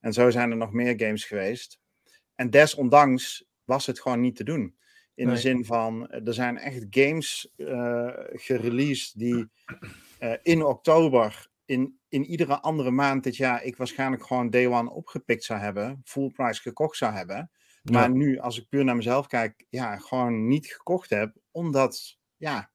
[0.00, 1.78] En zo zijn er nog meer games geweest.
[2.34, 4.74] En desondanks was het gewoon niet te doen.
[5.14, 5.34] In nee.
[5.34, 9.46] de zin van, er zijn echt games uh, gereleased die
[10.42, 15.44] in oktober, in, in iedere andere maand dit jaar, ik waarschijnlijk gewoon day one opgepikt
[15.44, 17.50] zou hebben, full price gekocht zou hebben.
[17.82, 18.14] Maar ja.
[18.14, 22.72] nu, als ik puur naar mezelf kijk, ja, gewoon niet gekocht heb, omdat, ja,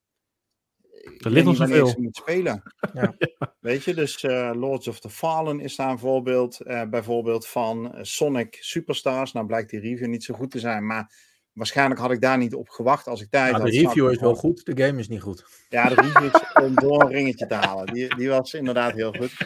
[1.18, 1.96] er ligt nog zoveel.
[1.98, 2.64] moet spelen.
[2.94, 3.16] Ja.
[3.60, 6.60] Weet je, dus uh, Lords of the Fallen is daar een voorbeeld.
[6.62, 9.32] Uh, bijvoorbeeld van Sonic Superstars.
[9.32, 11.14] Nou blijkt die review niet zo goed te zijn, maar
[11.54, 13.68] waarschijnlijk had ik daar niet op gewacht als ik tijd ja, had.
[13.68, 15.66] De review is wel goed, de game is niet goed.
[15.70, 17.93] Ja, de review is om door een ringetje te halen.
[17.93, 19.38] Die, die was inderdaad heel goed.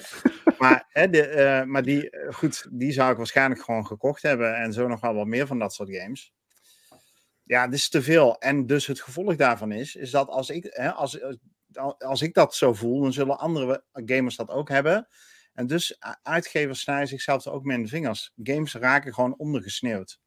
[0.57, 4.55] Maar, hè, de, uh, maar die, goed, die zou ik waarschijnlijk gewoon gekocht hebben.
[4.55, 6.33] En zo nog wel wat meer van dat soort games.
[7.43, 8.37] Ja, dit is te veel.
[8.37, 11.19] En dus het gevolg daarvan is, is dat als ik, hè, als,
[11.97, 15.07] als ik dat zo voel, dan zullen andere gamers dat ook hebben.
[15.53, 18.31] En dus uitgevers snijden zichzelf er ook mee in de vingers.
[18.43, 20.19] Games raken gewoon ondergesneeuwd.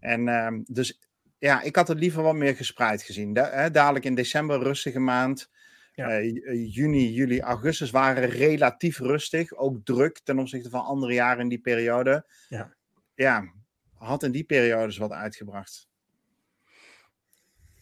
[0.00, 1.00] En uh, dus
[1.38, 3.32] ja, ik had het liever wat meer gespreid gezien.
[3.32, 5.50] Da hè, dadelijk in december, rustige maand.
[5.94, 6.20] Ja.
[6.20, 9.54] Uh, juni, juli, augustus waren relatief rustig.
[9.54, 12.26] Ook druk ten opzichte van andere jaren in die periode.
[12.48, 12.74] Ja,
[13.14, 13.52] ja
[13.98, 15.88] had in die periodes wat uitgebracht.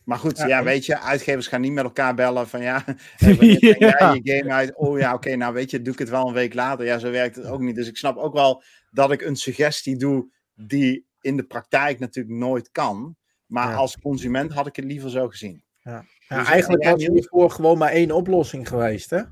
[0.04, 2.84] Maar goed, ja, ja, weet je, uitgevers gaan niet met elkaar bellen van ja,
[3.16, 3.76] hey, ja.
[3.78, 4.76] jij je game uit?
[4.76, 6.86] Oh ja, oké, okay, nou weet je, doe ik het wel een week later.
[6.86, 7.74] Ja, zo werkt het ook niet.
[7.74, 12.36] Dus ik snap ook wel dat ik een suggestie doe die in de praktijk natuurlijk
[12.36, 13.16] nooit kan.
[13.46, 13.76] Maar ja.
[13.76, 15.62] als consument had ik het liever zo gezien.
[15.82, 16.04] Ja.
[16.28, 19.22] Ja, dus eigenlijk was er hiervoor gewoon maar één oplossing geweest, hè?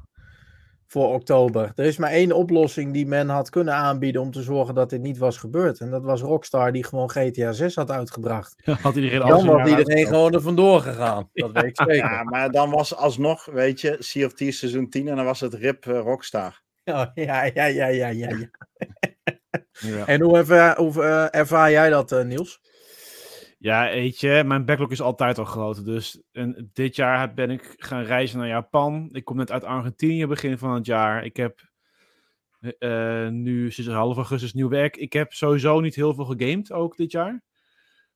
[0.87, 1.73] Voor oktober.
[1.75, 5.01] Er is maar één oplossing die men had kunnen aanbieden om te zorgen dat dit
[5.01, 5.81] niet was gebeurd.
[5.81, 8.55] En dat was Rockstar die gewoon GTA 6 had uitgebracht.
[8.65, 11.31] Ja, had iedereen dan was iedereen gewoon er vandoor gegaan.
[11.33, 11.95] Dat weet ik zeker.
[11.95, 15.41] Ja, maar dan was alsnog, weet je, Sea of Thieves seizoen 10 en dan was
[15.41, 16.63] het RIP uh, Rockstar.
[16.85, 18.29] Ja, ja, ja, ja, ja, ja.
[19.81, 20.07] Ja.
[20.07, 22.61] En hoe, ervaar, hoe uh, ervaar jij dat, uh, Niels?
[23.59, 25.85] Ja, weet je, mijn backlog is altijd al groot.
[25.85, 29.09] Dus en dit jaar ben ik gaan reizen naar Japan.
[29.13, 31.25] Ik kom net uit Argentinië begin van het jaar.
[31.25, 31.73] Ik heb
[32.79, 34.97] Eh, nu sinds half augustus nieuw werk.
[34.97, 37.43] Ik heb sowieso niet heel veel gegamed ook dit jaar.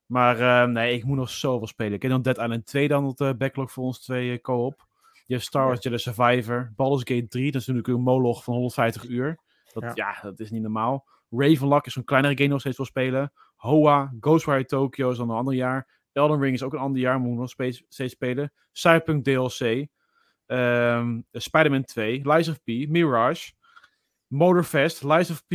[0.07, 1.93] Maar eh, nee, ik moet nog zoveel spelen.
[1.93, 4.87] Ik heb dan Dead Island 2 dan op de backlog voor ons twee eh, co-op.
[5.27, 6.73] Je hebt Star Wars Jedi Survivor.
[6.77, 9.39] Baldur's Gate 3, dat is natuurlijk een moloch van 150 uur.
[9.73, 9.93] Dat, Ja.
[9.95, 10.21] ja.
[10.23, 11.07] dat is niet normaal.
[11.31, 13.33] Ravenlock is zo'n kleinere game nog steeds wil spelen.
[13.57, 16.01] Hoa, Ghostwire Tokyo is dan een ander jaar.
[16.13, 18.53] Elden Ring is ook een ander jaar, moet nog steeds, steeds spelen.
[18.73, 19.87] Cyberpunk DLC.
[20.47, 22.21] ehm Spider-Man 2.
[22.25, 22.67] Lies of P.
[22.67, 23.53] Mirage.
[24.27, 25.03] Motorfest.
[25.05, 25.55] Lies of P.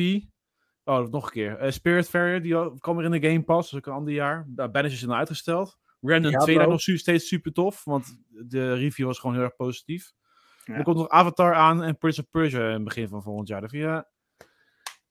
[0.84, 1.58] Oh, nog een keer.
[1.58, 3.72] Eh, Spirit Fair, die kwam er in de Game Pass.
[3.72, 4.46] Dat is ook een ander jaar.
[4.48, 5.78] Daar Banish is dan uitgesteld.
[6.02, 6.46] Random Diablo.
[6.46, 7.84] 2 daar nog steeds super tof.
[7.84, 10.12] Want de review was gewoon heel erg positief.
[10.66, 10.74] Ja.
[10.74, 13.62] Er komt nog Avatar aan en Prince of Persia in het begin van volgend jaar.
[13.62, 14.08] Dus ja.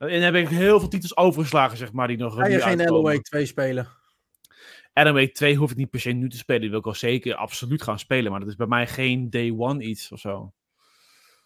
[0.03, 2.88] En dan heb ik heel veel titels overgeslagen, zeg maar, die nog Ga je geen.
[2.88, 3.88] LOA 2 spelen?
[4.92, 6.61] Anime 2 hoef ik niet per se nu te spelen.
[6.61, 8.30] Die wil ik al zeker absoluut gaan spelen.
[8.30, 10.53] Maar dat is bij mij geen day one iets of zo.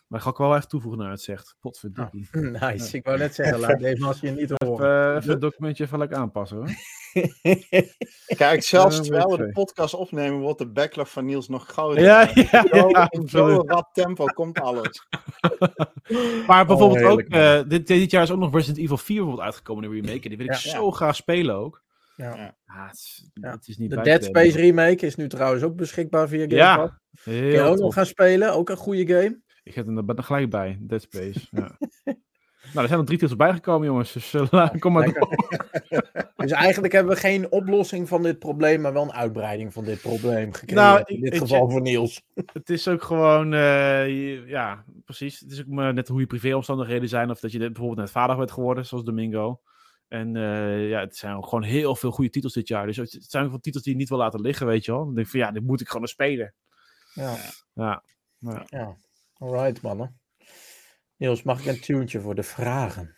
[0.06, 1.56] Maar ik ga ik wel even toevoegen naar het zegt.
[1.60, 2.28] Potverdikkie.
[2.60, 4.80] Nice, ik wou net zeggen, laat even als je niet hoort.
[4.80, 6.68] Even, even het documentje even lekker aanpassen hoor.
[8.36, 12.02] Kijk, zelfs Ja, terwijl we de podcast opnemen, wordt de backlog van Niels nog groter.
[12.02, 15.06] Ja, ja, Zo, ja, in zo'n rap tempo komt alles.
[16.46, 17.40] Maar bijvoorbeeld ook, heerlijk, man.
[17.40, 20.22] eh, dit, dit jaar is ook nog Resident Evil 4 bijvoorbeeld uitgekomen in de remake.
[20.22, 20.58] En die wil ik Ja.
[20.70, 21.82] zo graag spelen ook.
[22.16, 22.34] Ja.
[22.36, 23.50] Ja, het, is, Ja.
[23.50, 26.54] het is niet De bij Dead Space remake is nu trouwens ook beschikbaar via Game
[26.54, 26.92] Ja, Pass.
[27.24, 29.40] Kun je ook nog gaan spelen, ook een goede game.
[29.66, 31.46] Ik heb hem er gelijk bij, Dead Space.
[31.50, 31.60] Ja.
[32.72, 34.12] nou, er zijn nog drie titels bijgekomen, jongens.
[34.12, 35.34] Dus eh, kom maar door.
[36.36, 40.00] Dus eigenlijk hebben we geen oplossing van dit probleem, maar wel een uitbreiding van dit
[40.00, 40.82] probleem gekregen.
[40.82, 42.22] Nou, in dit geval voor Niels.
[42.52, 45.40] Het is ook gewoon, eh, ja, precies.
[45.40, 47.30] Het is ook maar net hoe je privéomstandigheden zijn.
[47.30, 49.60] Of dat je bijvoorbeeld net vader bent geworden, zoals Domingo.
[50.08, 52.86] En eh, ja, het zijn ook gewoon heel veel goede titels dit jaar.
[52.86, 55.04] Dus het zijn ook wel titels die je niet wil laten liggen, weet je wel.
[55.04, 56.54] Dan denk ik van, ja, dit moet ik gewoon nog spelen.
[57.14, 57.36] Ja,
[57.74, 58.02] Ja,
[58.66, 58.96] ja.
[59.38, 60.20] Alright, mannen.
[61.16, 63.16] Niels, mag ik een tuentje voor de vragen?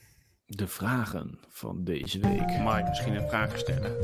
[0.49, 2.59] de vragen van deze week.
[2.59, 4.01] Mag ik misschien een vraag stellen?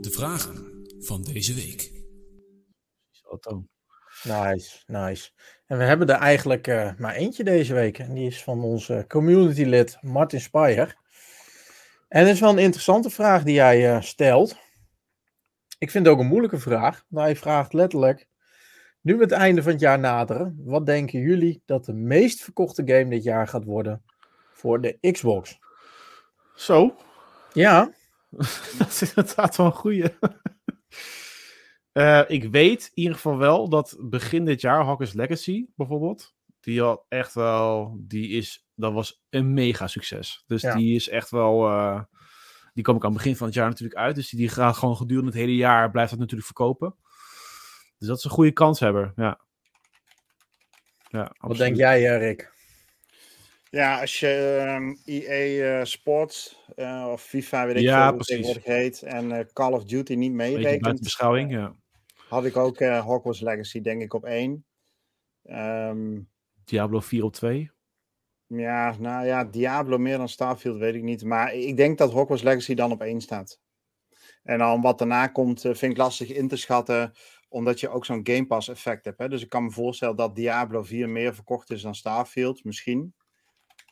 [0.00, 1.90] De vragen van deze week.
[3.22, 3.64] Otto.
[4.22, 5.30] Nice, nice.
[5.66, 7.98] En we hebben er eigenlijk eh, maar eentje deze week.
[7.98, 10.96] En die is van onze community lid Martin Speyer.
[12.08, 14.56] En het is wel een interessante vraag die hij eh, stelt.
[15.78, 17.04] Ik vind het ook een moeilijke vraag.
[17.08, 18.30] Maar hij vraagt letterlijk...
[19.02, 22.82] Nu we het einde van het jaar naderen, wat denken jullie dat de meest verkochte
[22.86, 24.02] game dit jaar gaat worden
[24.52, 25.58] voor de Xbox?
[26.54, 26.96] Zo,
[27.52, 27.92] Ja,
[28.78, 30.04] dat is inderdaad wel een goeie.
[31.92, 36.80] Eh, ik weet in ieder geval wel dat begin dit jaar, Hawkins Legacy bijvoorbeeld, die
[36.82, 40.44] had echt wel, die is, dat was een mega succes.
[40.46, 40.74] Dus Ja.
[40.74, 42.02] die is echt wel, eh,
[42.72, 44.14] die kwam ik aan het begin van het jaar natuurlijk uit.
[44.14, 46.94] Dus die, die gaat gewoon gedurende het hele jaar, blijft dat natuurlijk verkopen.
[48.02, 49.40] Dus dat is een goede kanshebber, ja.
[51.08, 52.52] Ja, wat denk jij, eh, Rick?
[53.70, 58.06] Ja, als je ehm, EA eh, Sports eh, of FIFA, weet ik Ja, veel hoe
[58.06, 58.34] het precies.
[58.36, 61.74] tegenwoordig heet, en eh, Call of Duty niet meerekent, beschouwing, ja.
[62.28, 64.64] had ik ook eh Hogwarts Legacy denk ik op één.
[65.42, 66.20] Ehm,
[66.64, 67.70] Diablo 4 op 2.
[68.46, 72.42] ja, nou ja, Diablo meer dan Starfield weet ik niet, maar ik denk dat Hogwarts
[72.42, 73.60] Legacy dan op één staat.
[74.42, 77.12] En dan wat daarna komt, vind ik lastig in te schatten,
[77.52, 79.18] omdat je ook zo'n Game Pass effect hebt.
[79.18, 79.28] Hè?
[79.28, 83.14] Dus ik kan me voorstellen dat Diablo 4 meer verkocht is dan Starfield, misschien.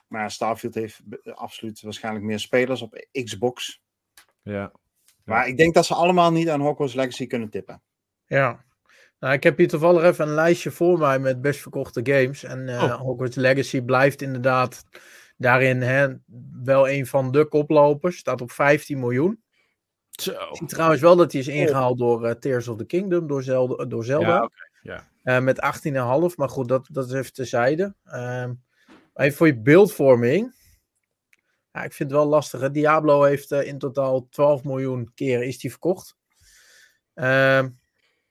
[0.08, 1.00] Maar Starfield heeft
[1.34, 3.82] absoluut waarschijnlijk meer spelers op Xbox.
[4.42, 4.72] Ja.
[5.24, 7.82] Maar ik denk dat ze allemaal niet aan Hogwarts Legacy kunnen tippen.
[8.26, 8.64] Ja.
[9.18, 12.44] Nou, ik heb hier toevallig even een lijstje voor mij met best verkochte games.
[12.44, 13.00] En eh Oh.
[13.00, 14.84] Hogwarts Legacy blijft inderdaad
[15.36, 16.08] daarin hè,
[16.62, 18.16] wel een van de koplopers.
[18.16, 19.42] Staat op 15 miljoen.
[20.20, 20.30] Zo.
[20.32, 23.42] Ik zie trouwens wel dat hij is ingehaald door eh, Tears of the Kingdom, door
[23.42, 23.84] Zelda.
[23.84, 24.68] Door Zelda Ja, oké.
[24.82, 25.08] Ja.
[25.22, 26.36] Eh, met 18,5.
[26.36, 27.94] Maar goed, dat, dat is even terzijde.
[28.04, 28.52] Ehm
[29.14, 30.54] even voor je beeldvorming.
[31.72, 32.60] Ja, ik vind het wel lastig.
[32.60, 32.70] hè.
[32.70, 36.16] Diablo heeft eh, in totaal 12 miljoen keer is die verkocht.
[37.14, 37.68] Ehm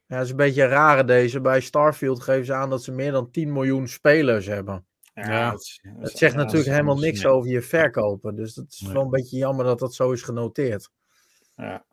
[0.05, 1.41] ja, dat is een beetje een rare deze.
[1.41, 4.85] Bij Starfield geven ze aan dat ze meer dan 10 miljoen spelers hebben.
[5.13, 5.51] Ja.
[5.51, 5.63] dat,
[6.01, 7.31] zegt ja, natuurlijk dat helemaal niks nee.
[7.31, 8.35] over je verkopen.
[8.35, 8.93] Dus dat is Nee.
[8.93, 10.91] wel een beetje jammer dat dat zo is genoteerd.
[11.59, 11.85] Ja.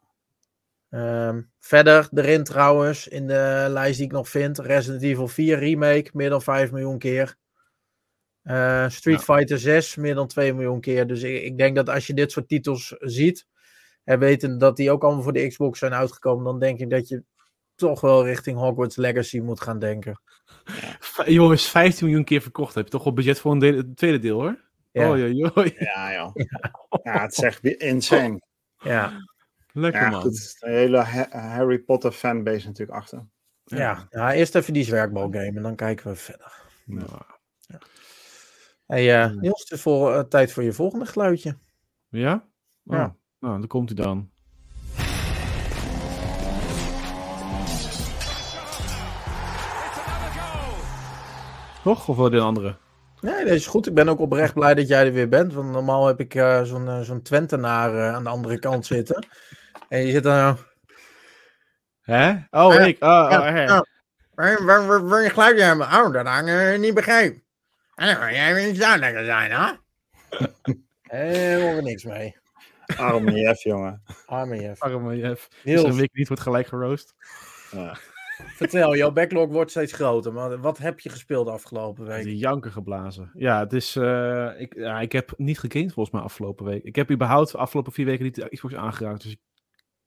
[0.91, 6.11] Ehm, verder erin trouwens, in de lijst die ik nog vind, Resident Evil 4 Remake,
[6.13, 7.37] meer dan 5 miljoen keer.
[8.43, 9.35] Eh, Street Ja.
[9.35, 11.07] Fighter 6, meer dan 2 miljoen keer.
[11.07, 13.47] Dus ik, ik denk dat als je dit soort titels ziet,
[14.05, 17.09] en weten dat die ook allemaal voor de Xbox zijn uitgekomen, dan denk ik dat
[17.09, 17.23] je
[17.75, 20.21] toch wel richting Hogwarts Legacy moet gaan denken.
[21.01, 22.75] V- Jongens, 15 miljoen keer verkocht.
[22.75, 24.59] Heb je toch wel budget voor een deel- tweede deel hoor?
[24.93, 25.75] Ja, oei, oei.
[25.79, 26.35] Ja, joh.
[27.03, 28.41] Ja, het is echt insane.
[28.79, 29.13] ja,
[29.79, 30.21] Lekker Ja, man.
[30.21, 30.57] goed.
[30.61, 33.27] De hele Ha- Harry Potter fanbase natuurlijk achter.
[33.65, 34.07] ja.
[34.11, 36.53] ja, eerst even die zwerkbal game en dan kijken we verder.
[36.85, 37.09] Nou.
[38.87, 41.57] Hey, eh, Niels, het is voor, eh, tijd voor je volgende geluidje.
[42.09, 42.35] Ja?
[42.85, 43.17] Oh, Ja.
[43.39, 44.31] Nou, dan komt hij dan.
[51.83, 52.09] Toch?
[52.09, 52.77] Of je een andere?
[53.21, 53.87] Nee, dat is goed.
[53.87, 55.53] Ik ben ook oprecht blij dat jij er weer bent.
[55.53, 59.27] Want normaal heb ik eh, zo'n zo'n Twentenaar eh, aan de andere kant zitten.
[59.89, 60.35] En je zit dan...
[60.35, 60.57] nou,
[62.01, 62.35] Hè?
[62.51, 63.03] Oh, ik.
[63.03, 63.81] Oh, oh.
[64.35, 65.87] Waar, je geluidje hebben?
[65.87, 67.43] Oh, dat hangt eh, niet begrepen.
[67.95, 69.73] En dan jij weer iets duidelijker zijn, hè?
[71.19, 72.37] Helemaal niks mee.
[72.97, 74.03] Arme Jeff, jongen.
[74.27, 74.83] Arme Jeff.
[74.83, 75.49] Arme Jeff.
[75.65, 77.15] Er een week niet wordt gelijk geroost.
[77.71, 77.97] Ja.
[78.37, 80.33] vertel, jouw backlog wordt steeds groter.
[80.33, 82.25] Maar wat heb je gespeeld de afgelopen week?
[82.25, 83.31] Die janker geblazen.
[83.35, 83.97] Ja, het is.
[83.97, 86.85] eh, ik, ja, ik heb niet gegamed volgens mij afgelopen week.
[86.85, 89.23] Ik heb überhaupt de afgelopen vier weken niet de Xbox aangeraakt.
[89.23, 89.41] Dus ik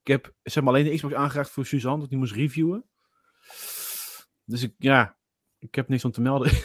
[0.09, 2.85] heb zeg maar, alleen de Xbox aangeraakt voor Suzanne, dat ik die moest reviewen.
[4.45, 5.17] Dus ik, ja,
[5.59, 6.51] ik heb niks om te melden.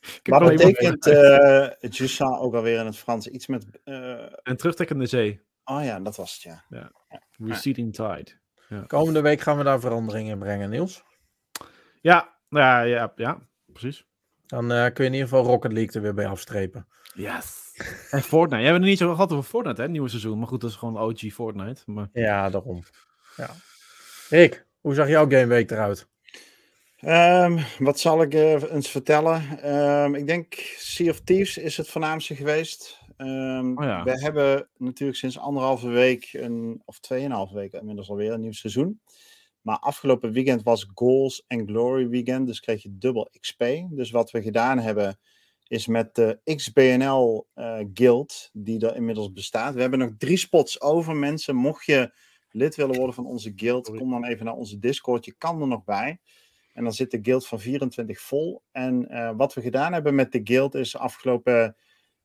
[0.00, 3.28] Ik Wat maar- betekent uh, ook alweer in het Frans?
[3.28, 3.66] Iets met...
[3.84, 5.40] eh, En terugtrekkende zee.
[5.64, 6.92] oh ja, dat was het, ja.
[7.38, 8.40] Receding tide.
[8.86, 11.02] Komende week gaan we daar veranderingen in brengen, Niels.
[12.00, 14.06] Ja, nou ja, ja, ja, precies.
[14.46, 16.88] Dan eh, kun je in ieder geval Rocket League er weer bij afstrepen.
[17.14, 17.72] Yes.
[18.10, 18.62] En Fortnite.
[18.62, 19.88] Jij hebt het niet zo gehad over Fortnite, hè?
[19.88, 20.38] Nieuwe seizoen.
[20.38, 21.82] Maar goed, dat is gewoon OG Fortnite.
[21.86, 22.08] Maar...
[22.12, 22.82] Ja, daarom.
[23.36, 23.50] Ja.
[24.28, 26.10] Rick, hoe zag jouw gameweek eruit?
[26.98, 29.62] Ehm, wat zal ik eh, eens vertellen?
[29.62, 33.00] Ehm, ik denk Sea of Thieves is het voornaamste geweest.
[33.16, 34.04] Ehm, Oh ja.
[34.04, 39.00] We hebben natuurlijk sinds anderhalve week, een, of tweeënhalve week inmiddels alweer, een nieuw seizoen.
[39.60, 43.64] Maar afgelopen weekend was Goals and Glory weekend, dus kreeg je dubbel XP.
[43.90, 45.18] Dus wat we gedaan hebben,
[45.72, 49.74] is met de XBNL eh, Guild, die er inmiddels bestaat.
[49.74, 51.56] We hebben nog drie spots over, mensen.
[51.56, 52.14] Mocht je
[52.50, 55.24] lid willen worden van onze guild, kom dan even naar onze Discord.
[55.24, 56.20] Je kan er nog bij.
[56.72, 58.62] En dan zit de guild van 24 vol.
[58.72, 61.76] En eh, wat we gedaan hebben met de guild is de afgelopen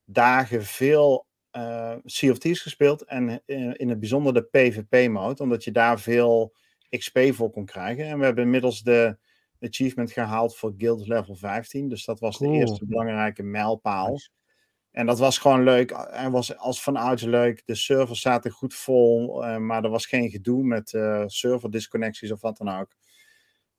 [0.05, 3.03] dagen veel eh Sea of Thieves gespeeld.
[3.03, 6.53] En eh, in het bijzonder de PvP-mode, omdat je daar veel
[6.89, 8.05] XP voor kon krijgen.
[8.05, 9.17] En we hebben inmiddels de
[9.59, 11.89] achievement gehaald voor guild level 15.
[11.89, 12.51] Dus dat was Cool.
[12.51, 14.17] de eerste belangrijke mijlpaal.
[14.91, 15.91] En dat was gewoon leuk.
[15.91, 17.61] En was als vanuit leuk.
[17.65, 22.31] De servers zaten goed vol, eh, maar er was geen gedoe met eh server disconnecties
[22.31, 22.95] of wat dan ook.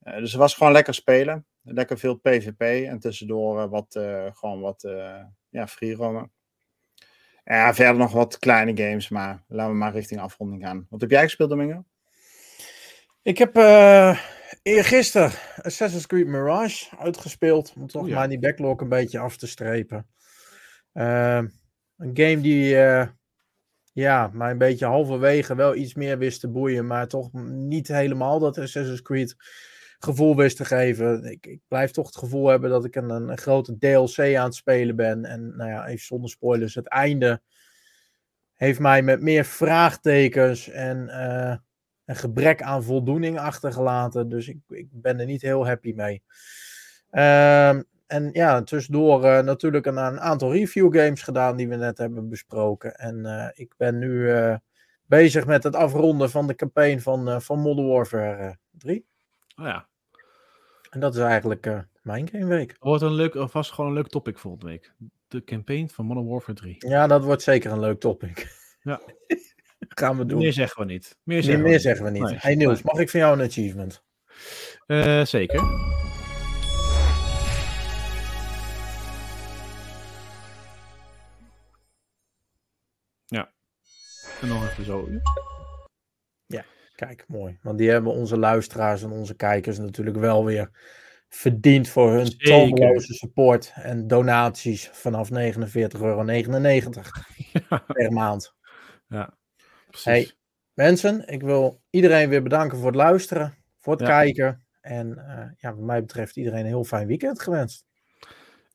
[0.01, 1.47] Eh, dus het was gewoon lekker spelen.
[1.63, 3.87] Lekker veel PvP en tussendoor wat,
[4.33, 6.33] gewoon wat uh, ja, free roamen.
[7.45, 10.87] Ja, verder nog wat kleine games, maar laten we maar richting afronding gaan.
[10.91, 11.85] Wat heb jij gespeeld, Domingo?
[13.23, 13.55] Ik heb
[14.63, 15.31] eergisteren
[15.63, 17.73] Assassin's Creed Mirage uitgespeeld.
[17.77, 18.15] Om toch ja.
[18.15, 20.07] maar die backlog een beetje af te strepen.
[20.93, 21.49] Ehm,
[21.97, 23.09] een game die eh,
[23.93, 26.87] ja, mij een beetje halverwege wel iets meer wist te boeien.
[26.87, 29.37] Maar toch niet helemaal dat Assassin's Creed
[29.99, 31.25] gevoel wist te geven.
[31.25, 34.55] Ik, ik blijf toch het gevoel hebben dat ik een, een grote DLC aan het
[34.55, 35.25] spelen ben.
[35.25, 36.75] En nou ja, even zonder spoilers.
[36.75, 37.43] Het einde
[38.55, 41.57] heeft mij met meer vraagtekens en eh,
[42.09, 44.29] een gebrek aan voldoening achtergelaten.
[44.29, 46.23] Dus ik, ik ben er niet heel happy mee.
[47.11, 51.99] Ehm, en ja, tussendoor eh, natuurlijk een, een aantal review games gedaan die we net
[51.99, 52.95] hebben besproken.
[52.95, 54.57] En eh, ik ben nu eh,
[55.07, 59.07] bezig met het afronden van de campaign van, van Modern Warfare eh, 3.
[59.57, 59.89] Oh ja.
[60.91, 62.77] En dat is eigenlijk mijn gameweek.
[62.79, 64.93] Wordt een leuk, vast gewoon een leuk topic volgende week.
[65.29, 66.77] De campaign van Modern Warfare 3.
[66.79, 68.57] Ja, dat wordt zeker een leuk topic.
[68.83, 69.01] Ja.
[69.99, 70.39] Gaan we doen.
[70.39, 71.17] Meer zeggen we niet.
[71.23, 72.23] Meer Nee, zeggen, meer we, zeggen we niet.
[72.23, 74.03] Nee, hey Niels, mag ik van jou een achievement?
[74.87, 75.61] Eh, zeker.
[83.25, 83.53] Ja.
[84.41, 85.09] En nog even zo.
[86.99, 87.59] Kijk, mooi.
[87.63, 90.71] Want die hebben onze luisteraars en onze kijkers natuurlijk wel weer
[91.29, 95.35] verdiend voor hun tomeloze support en donaties vanaf 49,99
[96.01, 96.25] euro
[97.93, 98.55] per maand.
[99.91, 100.05] Precies.
[100.05, 100.33] Hey.
[100.75, 104.09] Mensen, ik wil iedereen weer bedanken voor het luisteren, voor het Ja.
[104.09, 104.65] kijken.
[104.81, 107.85] En eh, ja, wat mij betreft iedereen een heel fijn weekend gewenst.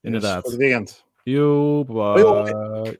[0.01, 0.41] Inderdaad.
[0.41, 1.05] Voor het weekend.
[1.23, 2.51] Joep, Hoi, hoi.
[2.53, 2.99] bye.